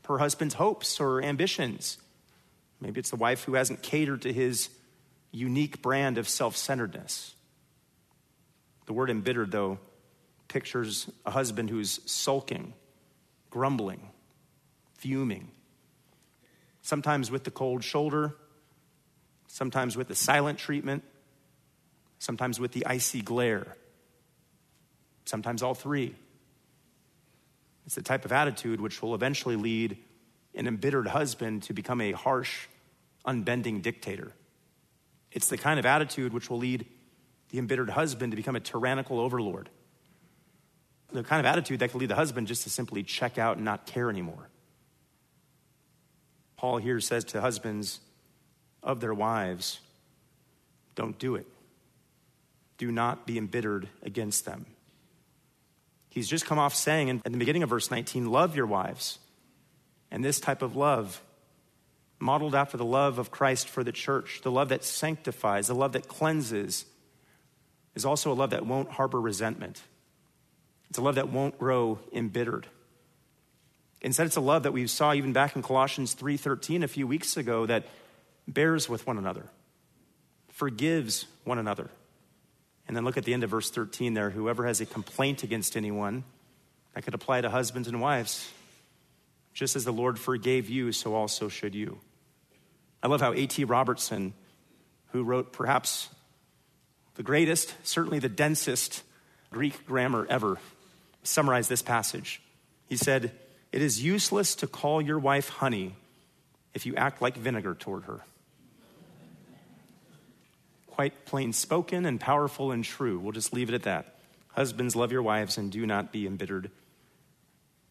[0.07, 1.97] her husband's hopes or ambitions.
[2.79, 4.69] Maybe it's the wife who hasn't catered to his
[5.31, 7.33] unique brand of self centeredness.
[8.85, 9.79] The word embittered, though,
[10.47, 12.73] pictures a husband who's sulking,
[13.49, 14.09] grumbling,
[14.93, 15.51] fuming,
[16.81, 18.35] sometimes with the cold shoulder,
[19.47, 21.03] sometimes with the silent treatment,
[22.19, 23.75] sometimes with the icy glare,
[25.25, 26.15] sometimes all three.
[27.85, 29.97] It's the type of attitude which will eventually lead
[30.53, 32.67] an embittered husband to become a harsh,
[33.25, 34.33] unbending dictator.
[35.31, 36.85] It's the kind of attitude which will lead
[37.49, 39.69] the embittered husband to become a tyrannical overlord.
[41.13, 43.63] The kind of attitude that can lead the husband just to simply check out and
[43.63, 44.49] not care anymore.
[46.57, 47.99] Paul here says to husbands
[48.87, 49.79] of their wives,
[50.95, 51.45] don't do it.
[52.77, 54.65] Do not be embittered against them.
[56.09, 59.19] He's just come off saying in, the beginning of verse 19, love your wives.
[60.09, 61.21] And this type of love
[62.17, 65.91] modeled after the love of Christ for the church, the love that sanctifies, the love
[65.91, 66.85] that cleanses,
[67.93, 69.83] is also a love that won't harbor resentment.
[70.89, 72.67] It's a love that won't grow embittered.
[74.01, 77.35] Instead, it's a love that we saw even back in Colossians 3:13 a few weeks
[77.35, 77.85] ago that
[78.47, 79.45] bears with one another,
[80.49, 81.89] forgives one another.
[82.87, 84.29] And then look at the end of verse 13 there.
[84.29, 86.23] Whoever has a complaint against anyone,
[86.97, 88.51] that could apply to husbands and wives.
[89.53, 91.99] Just as the Lord forgave you, so also should you.
[93.03, 93.63] I love how A.T.
[93.65, 94.33] Robertson,
[95.11, 96.09] who wrote perhaps
[97.13, 99.03] the greatest, certainly the densest
[99.51, 100.57] Greek grammar ever,
[101.21, 102.41] summarized this passage.
[102.87, 103.31] He said,
[103.71, 105.95] It is useless to call your wife honey
[106.73, 108.21] if you act like vinegar toward her.
[110.97, 113.19] Quite plain spoken and powerful and true.
[113.19, 114.15] We'll just leave it at that.
[114.47, 116.71] Husbands, love your wives and do not be embittered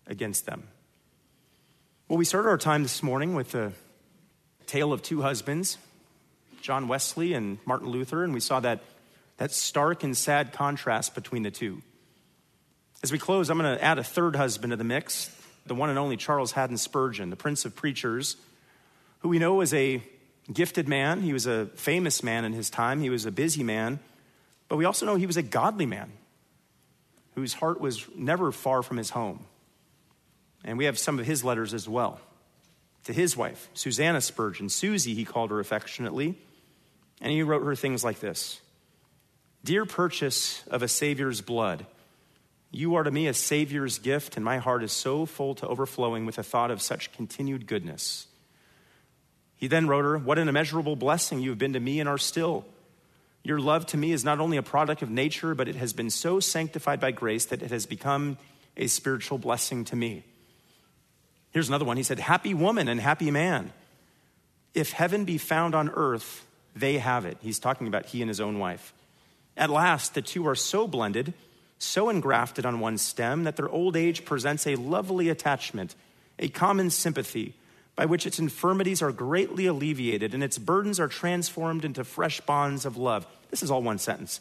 [0.09, 0.65] against them.
[2.09, 3.71] Well, we started our time this morning with a
[4.67, 5.79] tale of two husbands,
[6.63, 8.81] John Wesley and Martin Luther, and we saw that,
[9.37, 11.83] that stark and sad contrast between the two.
[13.05, 15.31] As we close, I'm going to add a third husband to the mix,
[15.65, 18.37] the one and only Charles Haddon Spurgeon, the Prince of Preachers,
[19.21, 20.03] who we know was a
[20.53, 21.23] gifted man.
[21.23, 23.99] He was a famous man in his time, he was a busy man,
[24.69, 26.13] but we also know he was a godly man
[27.35, 29.45] whose heart was never far from his home.
[30.65, 32.21] And we have some of his letters as well
[33.05, 34.69] to his wife, Susannah Spurgeon.
[34.69, 36.35] Susie, he called her affectionately.
[37.21, 38.61] And he wrote her things like this
[39.65, 41.87] Dear purchase of a Savior's blood,
[42.71, 46.27] you are to me a Savior's gift, and my heart is so full to overflowing
[46.27, 48.27] with the thought of such continued goodness.
[49.57, 52.19] He then wrote her, What an immeasurable blessing you have been to me and are
[52.19, 52.65] still.
[53.43, 56.11] Your love to me is not only a product of nature, but it has been
[56.11, 58.39] so sanctified by grace that it has become
[58.77, 60.25] a spiritual blessing to me.
[61.53, 61.97] Here's another one.
[61.97, 63.73] He said, Happy woman and happy man.
[64.75, 66.45] If heaven be found on earth,
[66.75, 67.39] they have it.
[67.41, 68.93] He's talking about he and his own wife.
[69.57, 71.33] At last, the two are so blended,
[71.79, 75.95] so engrafted on one stem, that their old age presents a lovely attachment,
[76.39, 77.55] a common sympathy,
[77.97, 82.85] by which its infirmities are greatly alleviated and its burdens are transformed into fresh bonds
[82.85, 83.27] of love.
[83.51, 84.41] This is all one sentence.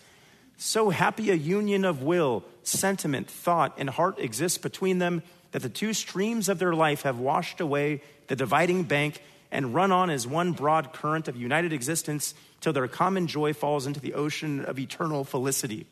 [0.57, 5.69] So happy a union of will, sentiment, thought, and heart exists between them that the
[5.69, 10.27] two streams of their life have washed away the dividing bank and run on as
[10.27, 14.79] one broad current of united existence till their common joy falls into the ocean of
[14.79, 15.85] eternal felicity.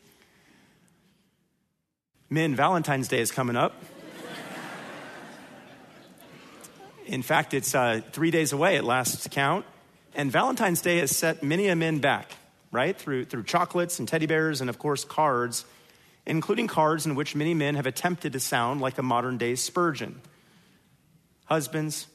[2.28, 3.74] Men, Valentine's Day is coming up.
[7.06, 9.66] In fact, it's uh, three days away at last count.
[10.14, 12.32] And Valentine's Day has set many a men back,
[12.70, 12.96] right?
[12.96, 15.64] Through, through chocolates and teddy bears and, of course, cards,
[16.24, 20.20] including cards in which many men have attempted to sound like a modern day Spurgeon.
[21.46, 22.06] Husbands,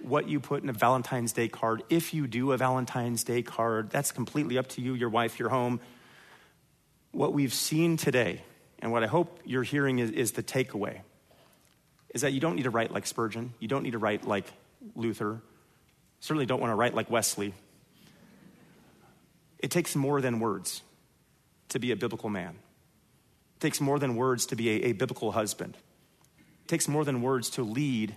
[0.00, 3.90] what you put in a Valentine's Day card, if you do a Valentine's Day card,
[3.90, 5.80] that's completely up to you, your wife, your home.
[7.10, 8.42] What we've seen today,
[8.78, 11.00] and what I hope you're hearing is, is the takeaway,
[12.12, 13.54] is that you don't need to write like Spurgeon.
[13.58, 14.46] You don't need to write like
[14.94, 15.40] Luther.
[16.20, 17.54] Certainly don't want to write like Wesley.
[19.58, 20.82] It takes more than words
[21.70, 22.54] to be a biblical man.
[23.56, 25.76] It takes more than words to be a, a biblical husband.
[26.38, 28.14] It takes more than words to lead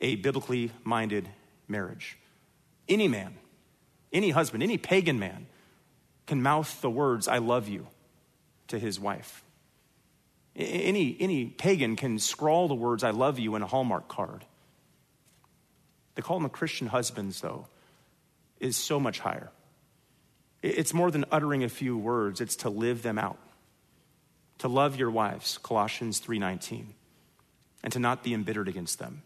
[0.00, 1.28] a biblically minded
[1.68, 2.18] marriage.
[2.88, 3.36] Any man,
[4.12, 5.46] any husband, any pagan man
[6.26, 7.86] can mouth the words, I love you,
[8.68, 9.43] to his wife.
[10.56, 14.44] Any, any pagan can scrawl the words, I love you, in a Hallmark card.
[16.14, 17.66] The call of the Christian husbands, though,
[18.60, 19.50] is so much higher.
[20.62, 23.38] It's more than uttering a few words, it's to live them out.
[24.58, 26.94] To love your wives, Colossians 3:19,
[27.82, 29.22] and to not be embittered against them.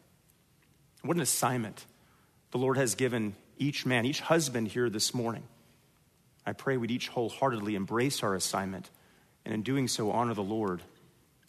[1.02, 1.84] What an assignment
[2.50, 5.44] the Lord has given each man, each husband here this morning.
[6.46, 8.90] I pray we'd each wholeheartedly embrace our assignment
[9.44, 10.82] and in doing so honor the Lord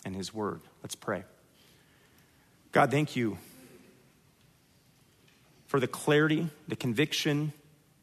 [0.06, 0.62] and his word.
[0.84, 1.24] Let's pray.
[2.72, 3.38] God, thank you
[5.68, 7.54] for the clarity, the conviction,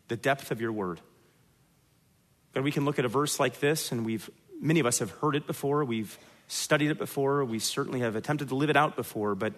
[0.08, 1.00] the depth of your word.
[2.54, 4.30] God, we can look at a verse like this, and we've
[4.60, 6.18] many of us have heard it before, we've
[6.48, 9.52] studied it before, we certainly have attempted to live it out before, but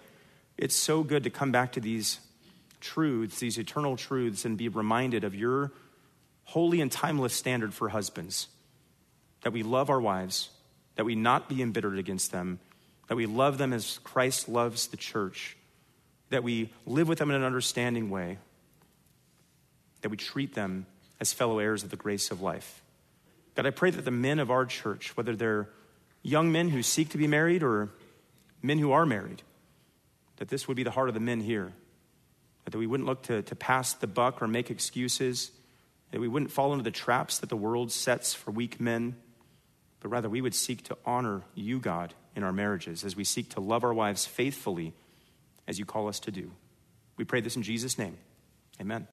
[0.57, 2.19] it's so good to come back to these
[2.81, 5.73] truths, these eternal truths, and be reminded of your
[6.45, 8.49] holy and timeless standard for husbands
[9.43, 10.51] that we love our wives,
[10.99, 12.59] that we not be embittered against them,
[13.07, 15.57] that we love them as Christ loves the church,
[16.31, 18.39] that we live with them in an understanding way,
[20.01, 20.87] that we treat them
[21.21, 22.83] as fellow heirs of the grace of life.
[23.55, 25.69] God, I pray that the men of our church, whether they're
[26.23, 27.91] young men who seek to be married or
[28.61, 29.43] men who are married,
[30.39, 31.73] that this would be the heart of the men here.
[32.65, 35.53] That we wouldn't look to, to pass the buck or make excuses.
[36.11, 39.15] That we wouldn't fall into the traps that the world sets for weak men.
[40.01, 43.51] But rather, we would seek to honor you, God, in our marriages as we seek
[43.51, 44.95] to love our wives faithfully
[45.67, 46.53] as you call us to do.
[47.17, 48.17] We pray this in Jesus' name.
[48.81, 49.09] Amen.